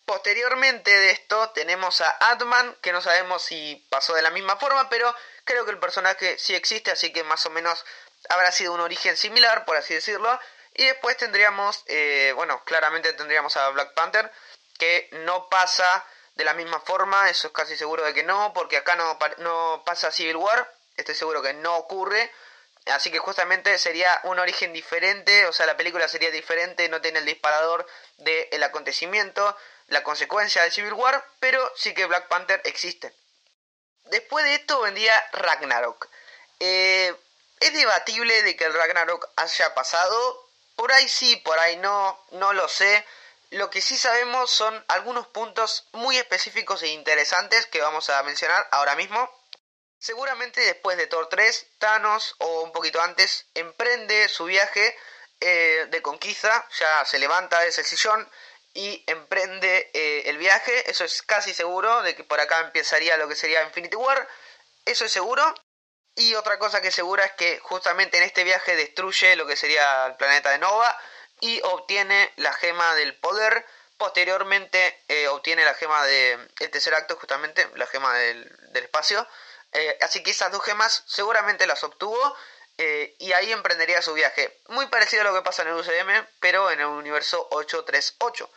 Posteriormente 0.07 0.97
de 0.97 1.11
esto 1.11 1.51
tenemos 1.51 2.01
a 2.01 2.31
Atman, 2.31 2.77
que 2.81 2.93
no 2.93 3.01
sabemos 3.01 3.43
si 3.43 3.85
pasó 3.91 4.15
de 4.15 4.23
la 4.23 4.31
misma 4.31 4.57
forma, 4.57 4.89
pero 4.89 5.13
creo 5.45 5.65
que 5.65 5.73
el 5.73 5.81
personaje 5.81 6.39
sí 6.39 6.55
existe, 6.55 6.93
así 6.93 7.13
que 7.13 7.25
más 7.25 7.45
o 7.45 7.51
menos 7.51 7.85
habrá 8.29 8.53
sido 8.53 8.73
un 8.73 8.81
origen 8.81 9.17
similar, 9.17 9.65
por 9.65 9.77
así 9.77 9.95
decirlo. 9.95 10.39
Y 10.75 10.85
después 10.85 11.17
tendríamos, 11.17 11.83
eh, 11.87 12.33
bueno, 12.37 12.63
claramente 12.65 13.13
tendríamos 13.15 13.57
a 13.57 13.69
Black 13.71 13.95
Panther, 13.95 14.31
que 14.79 15.09
no 15.25 15.49
pasa 15.49 16.07
de 16.37 16.45
la 16.45 16.55
misma 16.55 16.79
forma, 16.79 17.29
eso 17.29 17.49
es 17.49 17.53
casi 17.53 17.77
seguro 17.77 18.05
de 18.05 18.15
que 18.15 18.23
no, 18.23 18.53
porque 18.55 18.77
acá 18.77 18.95
no, 18.95 19.19
no 19.39 19.83
pasa 19.85 20.13
Civil 20.13 20.37
War, 20.37 20.73
estoy 20.97 21.17
seguro 21.17 21.43
que 21.43 21.55
no 21.55 21.77
ocurre. 21.79 22.33
Así 22.87 23.11
que 23.11 23.19
justamente 23.19 23.77
sería 23.79 24.21
un 24.25 24.39
origen 24.39 24.73
diferente, 24.73 25.47
o 25.47 25.53
sea, 25.53 25.67
la 25.67 25.77
película 25.77 26.07
sería 26.07 26.31
diferente, 26.31 26.89
no 26.89 27.01
tiene 27.01 27.19
el 27.19 27.27
disparador 27.27 27.87
del 28.19 28.63
acontecimiento, 28.63 29.57
la 29.89 30.03
consecuencia 30.05 30.63
de 30.63 30.71
Civil 30.71 30.93
War, 30.93 31.25
pero 31.41 31.73
sí 31.77 31.95
que 31.95 32.07
Black 32.07 32.29
Panther 32.29 32.61
existe. 32.65 33.13
Después 34.05 34.45
de 34.45 34.55
esto 34.55 34.81
vendría 34.81 35.13
Ragnarok. 35.33 36.09
Eh, 36.61 37.15
es 37.59 37.73
debatible 37.73 38.43
de 38.43 38.57
que 38.57 38.65
el 38.65 38.75
Ragnarok 38.75 39.29
haya 39.37 39.75
pasado, 39.75 40.49
por 40.77 40.93
ahí 40.93 41.09
sí, 41.09 41.37
por 41.37 41.59
ahí 41.59 41.77
no, 41.79 42.21
no 42.33 42.53
lo 42.53 42.69
sé. 42.69 43.05
Lo 43.51 43.71
que 43.71 43.81
sí 43.81 43.97
sabemos 43.97 44.51
son 44.51 44.85
algunos 44.89 45.27
puntos 45.29 45.87
muy 45.93 46.17
específicos 46.19 46.83
e 46.83 46.89
interesantes 46.89 47.67
que 47.67 47.81
vamos 47.81 48.11
a 48.11 48.23
mencionar 48.23 48.69
ahora 48.71 48.95
mismo. 48.95 49.31
Seguramente 49.99 50.61
después 50.61 50.97
de 50.97 51.07
Thor 51.07 51.29
3, 51.29 51.67
Thanos, 51.79 52.37
o 52.39 52.63
un 52.63 52.73
poquito 52.73 53.01
antes, 53.01 53.47
emprende 53.55 54.29
su 54.29 54.45
viaje 54.45 54.97
eh, 55.41 55.87
de 55.91 56.03
conquista, 56.03 56.69
ya 56.79 57.05
se 57.05 57.19
levanta 57.19 57.61
de 57.61 57.69
ese 57.69 57.85
sillón 57.85 58.29
y 58.75 59.05
emprende 59.07 59.91
eh, 59.95 60.25
el 60.27 60.37
viaje, 60.39 60.91
eso 60.91 61.05
es 61.05 61.23
casi 61.23 61.55
seguro, 61.55 62.03
de 62.03 62.15
que 62.15 62.25
por 62.25 62.41
acá 62.41 62.61
empezaría 62.61 63.17
lo 63.17 63.27
que 63.27 63.35
sería 63.35 63.63
Infinity 63.63 63.97
War, 63.97 64.29
eso 64.85 65.05
es 65.05 65.13
seguro. 65.13 65.55
Y 66.15 66.35
otra 66.35 66.59
cosa 66.59 66.81
que 66.81 66.89
es 66.89 66.95
segura 66.95 67.27
es 67.27 67.33
que 67.33 67.59
justamente 67.59 68.17
en 68.17 68.23
este 68.23 68.45
viaje 68.45 68.75
destruye 68.75 69.37
lo 69.37 69.47
que 69.47 69.57
sería 69.57 70.07
el 70.07 70.17
planeta 70.17 70.51
de 70.51 70.59
Nova 70.59 70.99
y 71.41 71.61
obtiene 71.63 72.33
la 72.37 72.55
gema 72.55 72.95
del 72.95 73.15
poder. 73.17 73.67
Posteriormente 73.99 75.03
eh, 75.09 75.29
obtiene 75.29 75.65
la 75.65 75.75
gema 75.75 76.05
del 76.07 76.49
tercer 76.57 76.95
acto, 76.95 77.17
justamente, 77.17 77.69
la 77.75 77.87
gema 77.87 78.15
del 78.15 78.57
espacio. 78.73 79.29
Eh, 79.73 79.99
así 80.03 80.23
que 80.23 80.31
esas 80.31 80.53
dos 80.53 80.65
gemas 80.65 81.03
seguramente 81.07 81.67
las 81.67 81.85
obtuvo 81.85 82.37
eh, 82.79 83.15
y 83.19 83.33
ahí 83.33 83.53
emprendería 83.53 84.03
su 84.03 84.15
viaje. 84.15 84.59
Muy 84.69 84.87
parecido 84.87 85.23
a 85.23 85.25
lo 85.25 85.35
que 85.35 85.43
pasa 85.43 85.63
en 85.63 85.69
el 85.69 85.75
UCM, 85.75 86.27
pero 86.41 86.71
en 86.71 86.81
el 86.81 86.87
universo 86.87 87.49
838. 87.51 88.51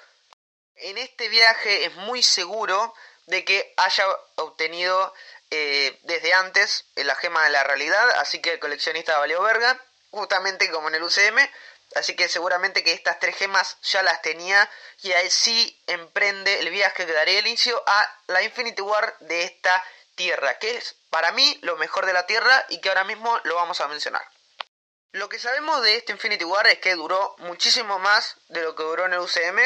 En 0.76 0.98
este 0.98 1.28
viaje 1.30 1.86
es 1.86 1.96
muy 1.96 2.24
seguro 2.24 2.94
de 3.28 3.46
que 3.46 3.74
haya 3.78 4.06
obtenido 4.36 5.14
eh, 5.52 6.00
desde 6.04 6.34
antes 6.34 6.86
la 6.96 7.16
gema 7.16 7.44
de 7.44 7.50
la 7.50 7.64
realidad, 7.64 8.10
así 8.12 8.42
que 8.42 8.54
el 8.54 8.60
coleccionista 8.60 9.18
valió 9.18 9.42
verga, 9.42 9.80
justamente 10.12 10.70
como 10.72 10.88
en 10.90 10.96
el 10.96 11.04
UCM. 11.04 11.40
Así 11.96 12.16
que 12.16 12.30
seguramente 12.30 12.84
que 12.84 12.94
estas 12.94 13.20
tres 13.20 13.36
gemas 13.36 13.78
ya 13.82 14.04
las 14.04 14.22
tenía 14.22 14.70
y 15.02 15.12
ahí 15.14 15.30
sí 15.30 15.82
emprende 15.88 16.60
el 16.60 16.70
viaje 16.70 17.06
que 17.06 17.14
daría 17.14 17.40
inicio 17.40 17.82
a 17.88 18.20
la 18.28 18.44
Infinity 18.44 18.82
War 18.82 19.18
de 19.22 19.44
esta 19.44 19.84
Tierra, 20.14 20.60
que 20.60 20.78
es 20.78 20.96
para 21.10 21.32
mí 21.32 21.58
lo 21.62 21.78
mejor 21.78 22.06
de 22.06 22.14
la 22.14 22.26
Tierra 22.26 22.66
y 22.70 22.82
que 22.82 22.90
ahora 22.90 23.04
mismo 23.04 23.40
lo 23.44 23.56
vamos 23.56 23.82
a 23.82 23.88
mencionar. 23.88 24.24
Lo 25.12 25.28
que 25.28 25.40
sabemos 25.40 25.82
de 25.82 25.96
este 25.96 26.12
Infinity 26.12 26.46
War 26.46 26.68
es 26.68 26.80
que 26.80 26.94
duró 26.94 27.36
muchísimo 27.40 27.98
más 27.98 28.36
de 28.50 28.62
lo 28.62 28.76
que 28.76 28.84
duró 28.84 29.06
en 29.06 29.14
el 29.14 29.20
UCM 29.20 29.60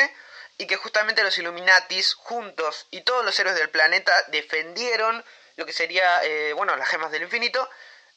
y 0.58 0.68
que 0.68 0.78
justamente 0.78 1.24
los 1.24 1.38
Illuminatis 1.38 2.14
juntos 2.14 2.88
y 2.92 3.02
todos 3.02 3.26
los 3.26 3.38
héroes 3.40 3.58
del 3.58 3.70
planeta 3.70 4.14
defendieron 4.30 5.26
lo 5.56 5.66
que 5.66 5.74
sería, 5.74 6.24
eh, 6.24 6.54
bueno, 6.54 6.76
las 6.78 6.88
gemas 6.88 7.12
del 7.12 7.24
infinito. 7.24 7.70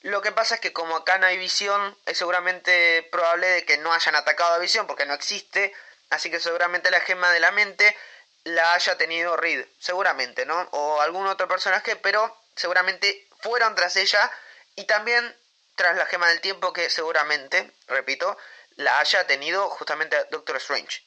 Lo 0.03 0.23
que 0.23 0.33
pasa 0.33 0.57
es 0.57 0.61
que 0.61 0.73
como 0.73 0.97
acá 0.97 1.19
no 1.19 1.27
hay 1.27 1.37
visión, 1.37 1.99
es 2.07 2.19
seguramente 2.19 3.03
probable 3.11 3.49
de 3.49 3.65
que 3.65 3.79
no 3.79 3.93
hayan 3.93 4.15
atacado 4.15 4.55
a 4.55 4.59
visión 4.59 4.87
porque 4.87 5.07
no 5.07 5.15
existe, 5.15 5.75
así 6.11 6.31
que 6.31 6.39
seguramente 6.39 6.91
la 6.91 7.01
gema 7.01 7.33
de 7.33 7.41
la 7.41 7.51
mente 7.51 7.97
la 8.45 8.75
haya 8.75 8.97
tenido 8.97 9.37
Reed, 9.37 9.67
seguramente, 9.81 10.47
¿no? 10.47 10.69
O 10.71 11.01
algún 11.01 11.27
otro 11.27 11.49
personaje, 11.49 11.97
pero 11.97 12.37
seguramente 12.57 13.29
fueron 13.40 13.75
tras 13.75 13.97
ella 13.97 14.31
y 14.75 14.85
también 14.85 15.37
tras 15.77 15.97
la 15.97 16.07
gema 16.07 16.29
del 16.29 16.40
tiempo 16.40 16.73
que 16.73 16.90
seguramente, 16.90 17.71
repito, 17.87 18.37
la 18.77 18.99
haya 18.99 19.27
tenido 19.27 19.69
justamente 19.71 20.16
Doctor 20.31 20.57
Strange. 20.57 21.03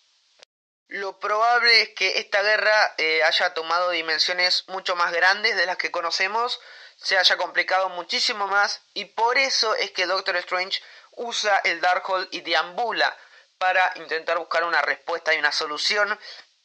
Lo 0.87 1.19
probable 1.19 1.81
es 1.81 1.89
que 1.89 2.19
esta 2.19 2.41
guerra 2.41 2.95
eh, 2.97 3.23
haya 3.23 3.53
tomado 3.53 3.91
dimensiones 3.91 4.63
mucho 4.67 4.95
más 4.95 5.11
grandes 5.11 5.55
de 5.55 5.65
las 5.65 5.77
que 5.77 5.91
conocemos, 5.91 6.59
se 6.97 7.17
haya 7.17 7.37
complicado 7.37 7.89
muchísimo 7.89 8.47
más 8.47 8.81
y 8.93 9.05
por 9.05 9.37
eso 9.37 9.75
es 9.75 9.91
que 9.91 10.07
Doctor 10.07 10.35
Strange 10.37 10.81
usa 11.11 11.61
el 11.63 11.79
Darkhold 11.79 12.27
y 12.31 12.41
deambula 12.41 13.15
para 13.57 13.91
intentar 13.95 14.39
buscar 14.39 14.63
una 14.63 14.81
respuesta 14.81 15.33
y 15.33 15.37
una 15.37 15.51
solución 15.51 16.17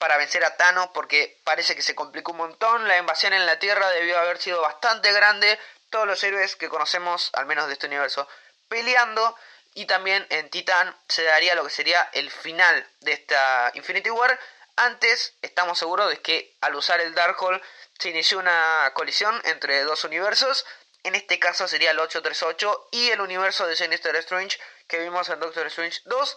para 0.04 0.18
vencer 0.18 0.44
a 0.44 0.54
Thanos 0.58 0.90
porque 0.92 1.40
parece 1.44 1.74
que 1.74 1.80
se 1.80 1.94
complicó 1.94 2.32
un 2.32 2.36
montón. 2.36 2.86
La 2.86 2.98
invasión 2.98 3.32
en 3.32 3.46
la 3.46 3.58
Tierra 3.58 3.88
debió 3.88 4.18
haber 4.18 4.36
sido 4.36 4.60
bastante 4.60 5.10
grande. 5.14 5.58
Todos 5.88 6.06
los 6.06 6.22
héroes 6.22 6.56
que 6.56 6.68
conocemos, 6.68 7.30
al 7.32 7.46
menos 7.46 7.68
de 7.68 7.72
este 7.72 7.86
universo, 7.86 8.28
peleando. 8.68 9.34
Y 9.72 9.86
también 9.86 10.26
en 10.28 10.50
Titan 10.50 10.94
se 11.08 11.24
daría 11.24 11.54
lo 11.54 11.64
que 11.64 11.70
sería 11.70 12.06
el 12.12 12.30
final 12.30 12.86
de 13.00 13.12
esta 13.12 13.70
Infinity 13.72 14.10
War. 14.10 14.38
Antes 14.76 15.32
estamos 15.40 15.78
seguros 15.78 16.10
de 16.10 16.20
que 16.20 16.54
al 16.60 16.74
usar 16.74 17.00
el 17.00 17.14
Darkhold 17.14 17.62
se 17.98 18.10
inició 18.10 18.40
una 18.40 18.92
colisión 18.92 19.40
entre 19.44 19.84
dos 19.84 20.04
universos. 20.04 20.66
En 21.02 21.14
este 21.14 21.38
caso 21.38 21.66
sería 21.66 21.92
el 21.92 21.98
838 21.98 22.88
y 22.92 23.08
el 23.08 23.22
universo 23.22 23.66
de 23.66 23.74
Sinister 23.74 24.14
Strange 24.16 24.58
que 24.86 24.98
vimos 24.98 25.30
en 25.30 25.40
Doctor 25.40 25.66
Strange 25.68 26.02
2 26.04 26.36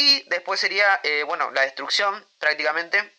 y 0.00 0.22
después 0.28 0.58
sería, 0.58 0.98
eh, 1.02 1.24
bueno, 1.24 1.50
la 1.50 1.60
destrucción 1.60 2.26
prácticamente 2.38 3.14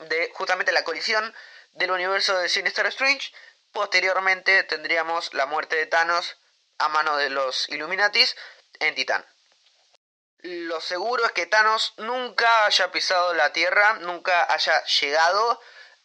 de 0.00 0.30
justamente 0.34 0.70
la 0.70 0.84
colisión 0.84 1.34
del 1.72 1.90
universo 1.90 2.36
de 2.38 2.50
Sinister 2.50 2.84
Strange. 2.86 3.32
Posteriormente 3.72 4.62
tendríamos 4.64 5.32
la 5.32 5.46
muerte 5.46 5.76
de 5.76 5.86
Thanos 5.86 6.36
a 6.76 6.90
mano 6.90 7.16
de 7.16 7.30
los 7.30 7.70
Illuminatis 7.70 8.36
en 8.80 8.94
Titán. 8.94 9.24
Lo 10.42 10.82
seguro 10.82 11.24
es 11.24 11.32
que 11.32 11.46
Thanos 11.46 11.94
nunca 11.96 12.66
haya 12.66 12.92
pisado 12.92 13.32
la 13.32 13.54
Tierra, 13.54 13.94
nunca 14.00 14.52
haya 14.52 14.84
llegado, 14.84 15.58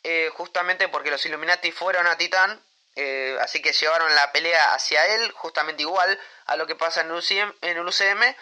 eh, 0.04 0.30
justamente 0.34 0.88
porque 0.88 1.12
los 1.12 1.26
Illuminati 1.26 1.74
fueron 1.74 2.08
a 2.08 2.18
Titán, 2.18 2.66
eh, 2.96 3.38
así 3.42 3.62
que 3.62 3.74
llevaron 3.74 4.16
la 4.16 4.32
pelea 4.32 4.74
hacia 4.74 5.06
él, 5.08 5.30
justamente 5.34 5.82
igual 5.82 6.18
a 6.46 6.56
lo 6.56 6.68
que 6.68 6.76
pasa 6.76 7.02
en 7.02 7.08
el 7.08 7.88
UCM, 7.88 8.36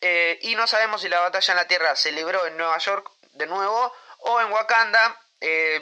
eh, 0.00 0.38
y 0.42 0.54
no 0.54 0.66
sabemos 0.66 1.00
si 1.00 1.08
la 1.08 1.20
batalla 1.20 1.52
en 1.52 1.56
la 1.56 1.68
Tierra 1.68 1.96
se 1.96 2.12
libró 2.12 2.46
en 2.46 2.56
Nueva 2.56 2.78
York 2.78 3.10
de 3.32 3.46
nuevo 3.46 3.92
o 4.18 4.40
en 4.40 4.52
Wakanda, 4.52 5.20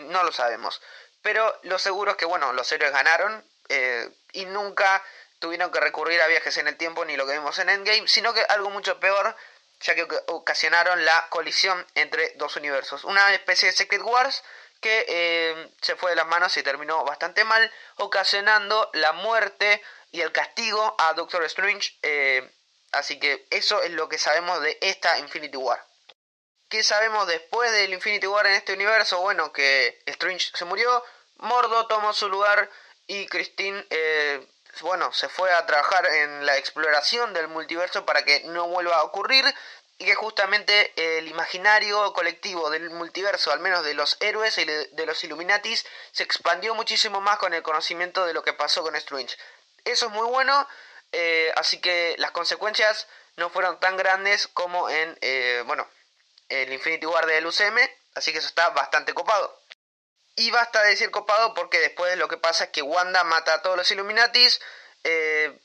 no 0.00 0.22
lo 0.22 0.32
sabemos. 0.32 0.82
Pero 1.22 1.58
lo 1.62 1.78
seguro 1.78 2.12
es 2.12 2.16
que, 2.16 2.26
bueno, 2.26 2.52
los 2.52 2.70
héroes 2.70 2.92
ganaron 2.92 3.42
y 4.32 4.44
nunca 4.44 5.02
tuvieron 5.38 5.70
que 5.70 5.80
recurrir 5.80 6.20
a 6.20 6.26
viajes 6.26 6.56
en 6.58 6.68
el 6.68 6.76
tiempo 6.76 7.04
ni 7.04 7.16
lo 7.16 7.26
que 7.26 7.32
vimos 7.32 7.58
en 7.58 7.70
Endgame, 7.70 8.08
sino 8.08 8.32
que 8.34 8.42
algo 8.42 8.70
mucho 8.70 8.98
peor, 9.00 9.36
ya 9.80 9.94
que 9.94 10.06
ocasionaron 10.26 11.04
la 11.04 11.28
colisión 11.28 11.86
entre 11.94 12.32
dos 12.36 12.56
universos. 12.56 13.04
Una 13.04 13.32
especie 13.32 13.70
de 13.70 13.76
Secret 13.76 14.02
Wars 14.02 14.42
que 14.80 15.04
eh, 15.08 15.72
se 15.80 15.96
fue 15.96 16.10
de 16.10 16.16
las 16.16 16.26
manos 16.26 16.56
y 16.56 16.62
terminó 16.62 17.04
bastante 17.04 17.44
mal, 17.44 17.72
ocasionando 17.96 18.90
la 18.92 19.12
muerte 19.12 19.82
y 20.12 20.20
el 20.20 20.32
castigo 20.32 20.94
a 20.98 21.12
Doctor 21.14 21.44
Strange. 21.44 21.96
Así 22.96 23.18
que 23.18 23.46
eso 23.50 23.82
es 23.82 23.90
lo 23.92 24.08
que 24.08 24.18
sabemos 24.18 24.60
de 24.62 24.78
esta 24.80 25.18
Infinity 25.18 25.56
War. 25.56 25.84
¿Qué 26.68 26.82
sabemos 26.82 27.26
después 27.26 27.70
del 27.72 27.92
Infinity 27.92 28.26
War 28.26 28.46
en 28.46 28.54
este 28.54 28.72
universo? 28.72 29.20
Bueno, 29.20 29.52
que 29.52 30.02
Strange 30.06 30.50
se 30.54 30.64
murió, 30.64 31.04
Mordo 31.36 31.86
tomó 31.86 32.12
su 32.12 32.28
lugar 32.28 32.68
y 33.06 33.26
Christine 33.26 33.86
eh, 33.90 34.46
bueno, 34.80 35.12
se 35.12 35.28
fue 35.28 35.52
a 35.52 35.64
trabajar 35.64 36.06
en 36.06 36.44
la 36.44 36.56
exploración 36.56 37.32
del 37.32 37.48
multiverso 37.48 38.04
para 38.04 38.24
que 38.24 38.40
no 38.44 38.68
vuelva 38.68 38.96
a 38.96 39.04
ocurrir 39.04 39.44
y 39.98 40.04
que 40.04 40.14
justamente 40.14 40.92
el 40.96 41.28
imaginario 41.28 42.12
colectivo 42.12 42.68
del 42.68 42.90
multiverso, 42.90 43.52
al 43.52 43.60
menos 43.60 43.84
de 43.84 43.94
los 43.94 44.18
héroes 44.20 44.58
y 44.58 44.64
de 44.64 45.06
los 45.06 45.22
Illuminatis, 45.24 45.86
se 46.12 46.22
expandió 46.22 46.74
muchísimo 46.74 47.20
más 47.20 47.38
con 47.38 47.54
el 47.54 47.62
conocimiento 47.62 48.26
de 48.26 48.34
lo 48.34 48.42
que 48.42 48.52
pasó 48.52 48.82
con 48.82 48.96
Strange. 48.96 49.36
Eso 49.84 50.06
es 50.06 50.12
muy 50.12 50.26
bueno, 50.26 50.68
eh, 51.18 51.50
así 51.56 51.80
que 51.80 52.14
las 52.18 52.30
consecuencias 52.32 53.06
no 53.36 53.48
fueron 53.48 53.80
tan 53.80 53.96
grandes 53.96 54.48
como 54.48 54.90
en, 54.90 55.16
eh, 55.22 55.62
bueno, 55.64 55.88
el 56.50 56.70
Infinity 56.70 57.06
War 57.06 57.24
del 57.24 57.46
UCM, 57.46 57.78
así 58.14 58.32
que 58.32 58.38
eso 58.38 58.48
está 58.48 58.68
bastante 58.70 59.14
copado. 59.14 59.58
Y 60.34 60.50
basta 60.50 60.82
de 60.82 60.90
decir 60.90 61.10
copado 61.10 61.54
porque 61.54 61.80
después 61.80 62.18
lo 62.18 62.28
que 62.28 62.36
pasa 62.36 62.64
es 62.64 62.70
que 62.70 62.82
Wanda 62.82 63.24
mata 63.24 63.54
a 63.54 63.62
todos 63.62 63.78
los 63.78 63.90
Illuminatis, 63.90 64.60
eh, 65.04 65.58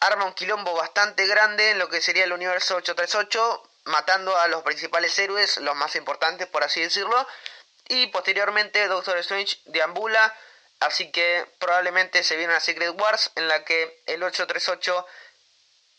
arma 0.00 0.26
un 0.26 0.34
quilombo 0.34 0.74
bastante 0.74 1.26
grande 1.26 1.70
en 1.70 1.78
lo 1.78 1.88
que 1.88 2.02
sería 2.02 2.24
el 2.24 2.32
universo 2.34 2.76
838, 2.76 3.62
matando 3.84 4.36
a 4.36 4.46
los 4.48 4.62
principales 4.62 5.18
héroes, 5.18 5.56
los 5.56 5.74
más 5.74 5.96
importantes 5.96 6.46
por 6.48 6.64
así 6.64 6.82
decirlo, 6.82 7.26
y 7.88 8.08
posteriormente 8.08 8.86
Doctor 8.88 9.16
Strange 9.16 9.56
deambula, 9.64 10.36
así 10.80 11.10
que 11.10 11.46
probablemente 11.58 12.22
se 12.22 12.36
viene 12.36 12.52
una 12.52 12.60
Secret 12.60 12.98
Wars 13.00 13.30
en 13.34 13.48
la 13.48 13.64
que 13.64 14.02
el 14.06 14.22
838 14.22 15.06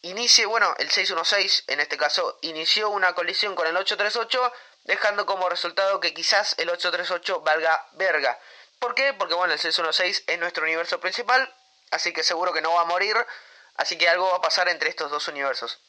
inicie, 0.01 0.45
bueno, 0.45 0.73
el 0.77 0.89
616 0.89 1.65
en 1.67 1.79
este 1.79 1.97
caso, 1.97 2.37
inició 2.41 2.89
una 2.89 3.13
colisión 3.13 3.55
con 3.55 3.67
el 3.67 3.75
838, 3.75 4.53
dejando 4.85 5.25
como 5.25 5.49
resultado 5.49 5.99
que 5.99 6.13
quizás 6.13 6.55
el 6.57 6.69
838 6.69 7.41
valga 7.41 7.87
verga. 7.93 8.39
¿Por 8.79 8.95
qué? 8.95 9.13
Porque 9.13 9.33
bueno, 9.33 9.53
el 9.53 9.59
616 9.59 10.23
es 10.27 10.39
nuestro 10.39 10.63
universo 10.63 10.99
principal, 10.99 11.53
así 11.91 12.13
que 12.13 12.23
seguro 12.23 12.53
que 12.53 12.61
no 12.61 12.73
va 12.73 12.81
a 12.81 12.85
morir, 12.85 13.15
así 13.75 13.97
que 13.97 14.07
algo 14.07 14.29
va 14.29 14.37
a 14.37 14.41
pasar 14.41 14.69
entre 14.69 14.89
estos 14.89 15.11
dos 15.11 15.27
universos. 15.27 15.79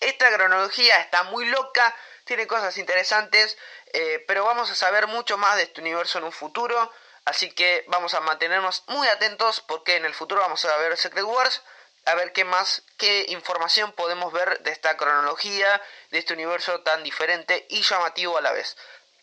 Esta 0.00 0.32
cronología 0.32 1.00
está 1.00 1.24
muy 1.24 1.46
loca, 1.46 1.94
tiene 2.24 2.46
cosas 2.46 2.76
interesantes, 2.76 3.56
eh, 3.92 4.24
pero 4.26 4.44
vamos 4.44 4.70
a 4.70 4.74
saber 4.74 5.06
mucho 5.06 5.38
más 5.38 5.56
de 5.56 5.64
este 5.64 5.80
universo 5.80 6.18
en 6.18 6.24
un 6.24 6.32
futuro, 6.32 6.92
así 7.28 7.50
que 7.50 7.84
vamos 7.88 8.14
a 8.14 8.20
mantenernos 8.20 8.84
muy 8.86 9.06
atentos 9.08 9.60
porque 9.60 9.96
en 9.96 10.04
el 10.04 10.14
futuro 10.14 10.40
vamos 10.40 10.64
a 10.64 10.76
ver 10.78 10.96
Secret 10.96 11.24
Wars 11.24 11.62
a 12.06 12.14
ver 12.14 12.32
qué 12.32 12.44
más, 12.44 12.82
qué 12.96 13.26
información 13.28 13.92
podemos 13.92 14.32
ver 14.32 14.60
de 14.62 14.70
esta 14.70 14.96
cronología, 14.96 15.80
de 16.10 16.18
este 16.18 16.32
universo 16.32 16.80
tan 16.80 17.04
diferente 17.04 17.66
y 17.68 17.82
llamativo 17.82 18.38
a 18.38 18.40
la 18.40 18.52
vez. 18.52 18.78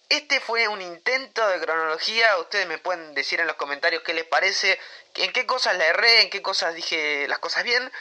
Este 0.09 0.39
fue 0.39 0.67
un 0.67 0.83
intento 0.83 1.47
de 1.47 1.59
cronología, 1.59 2.37
ustedes 2.37 2.67
me 2.67 2.77
pueden 2.77 3.15
decir 3.15 3.39
en 3.39 3.47
los 3.47 3.55
comentarios 3.55 4.03
qué 4.03 4.13
les 4.13 4.25
parece, 4.25 4.79
en 5.15 5.33
qué 5.33 5.47
cosas 5.47 5.75
la 5.77 5.87
erré, 5.87 6.21
en 6.21 6.29
qué 6.29 6.43
cosas 6.43 6.75
dije 6.75 7.27
las 7.27 7.39
cosas 7.39 7.63
bien 7.63 7.91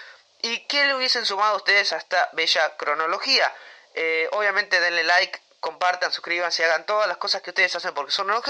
y 0.42 0.66
qué 0.66 0.84
le 0.84 0.94
hubiesen 0.94 1.24
sumado 1.24 1.56
ustedes 1.56 1.94
a 1.94 1.96
esta 1.96 2.28
bella 2.34 2.76
cronología. 2.76 3.50
Eh, 3.94 4.28
obviamente 4.32 4.80
denle 4.80 5.04
like, 5.04 5.40
compartan, 5.60 6.12
suscríbanse, 6.12 6.62
hagan 6.62 6.84
todas 6.84 7.08
las 7.08 7.16
cosas 7.16 7.40
que 7.40 7.48
ustedes 7.48 7.74
hacen 7.74 7.94
porque 7.94 8.12
son 8.12 8.26
unos 8.26 8.44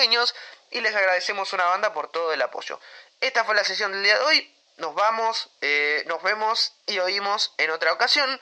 y 0.74 0.80
les 0.80 0.94
agradecemos 0.94 1.52
una 1.52 1.64
banda 1.66 1.92
por 1.94 2.10
todo 2.10 2.32
el 2.32 2.42
apoyo. 2.42 2.78
Esta 3.20 3.44
fue 3.44 3.54
la 3.54 3.64
sesión 3.64 3.92
del 3.92 4.02
día 4.02 4.18
de 4.18 4.24
hoy, 4.24 4.54
nos 4.76 4.94
vamos, 4.94 5.48
eh, 5.60 6.02
nos 6.06 6.20
vemos 6.22 6.74
y 6.86 6.98
oímos 6.98 7.54
en 7.58 7.70
otra 7.70 7.92
ocasión. 7.92 8.40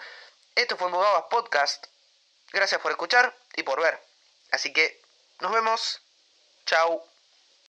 Esto 0.55 0.77
fue 0.79 0.89
Mugabas 0.89 1.25
Podcast. 1.31 1.87
Gracias 2.51 2.81
por 2.81 2.91
escuchar 2.91 3.37
y 3.55 3.63
por 3.63 3.81
ver. 3.81 4.03
Así 4.51 4.73
que 4.73 5.01
nos 5.41 5.53
vemos. 5.53 6.01
Chao. 6.65 7.12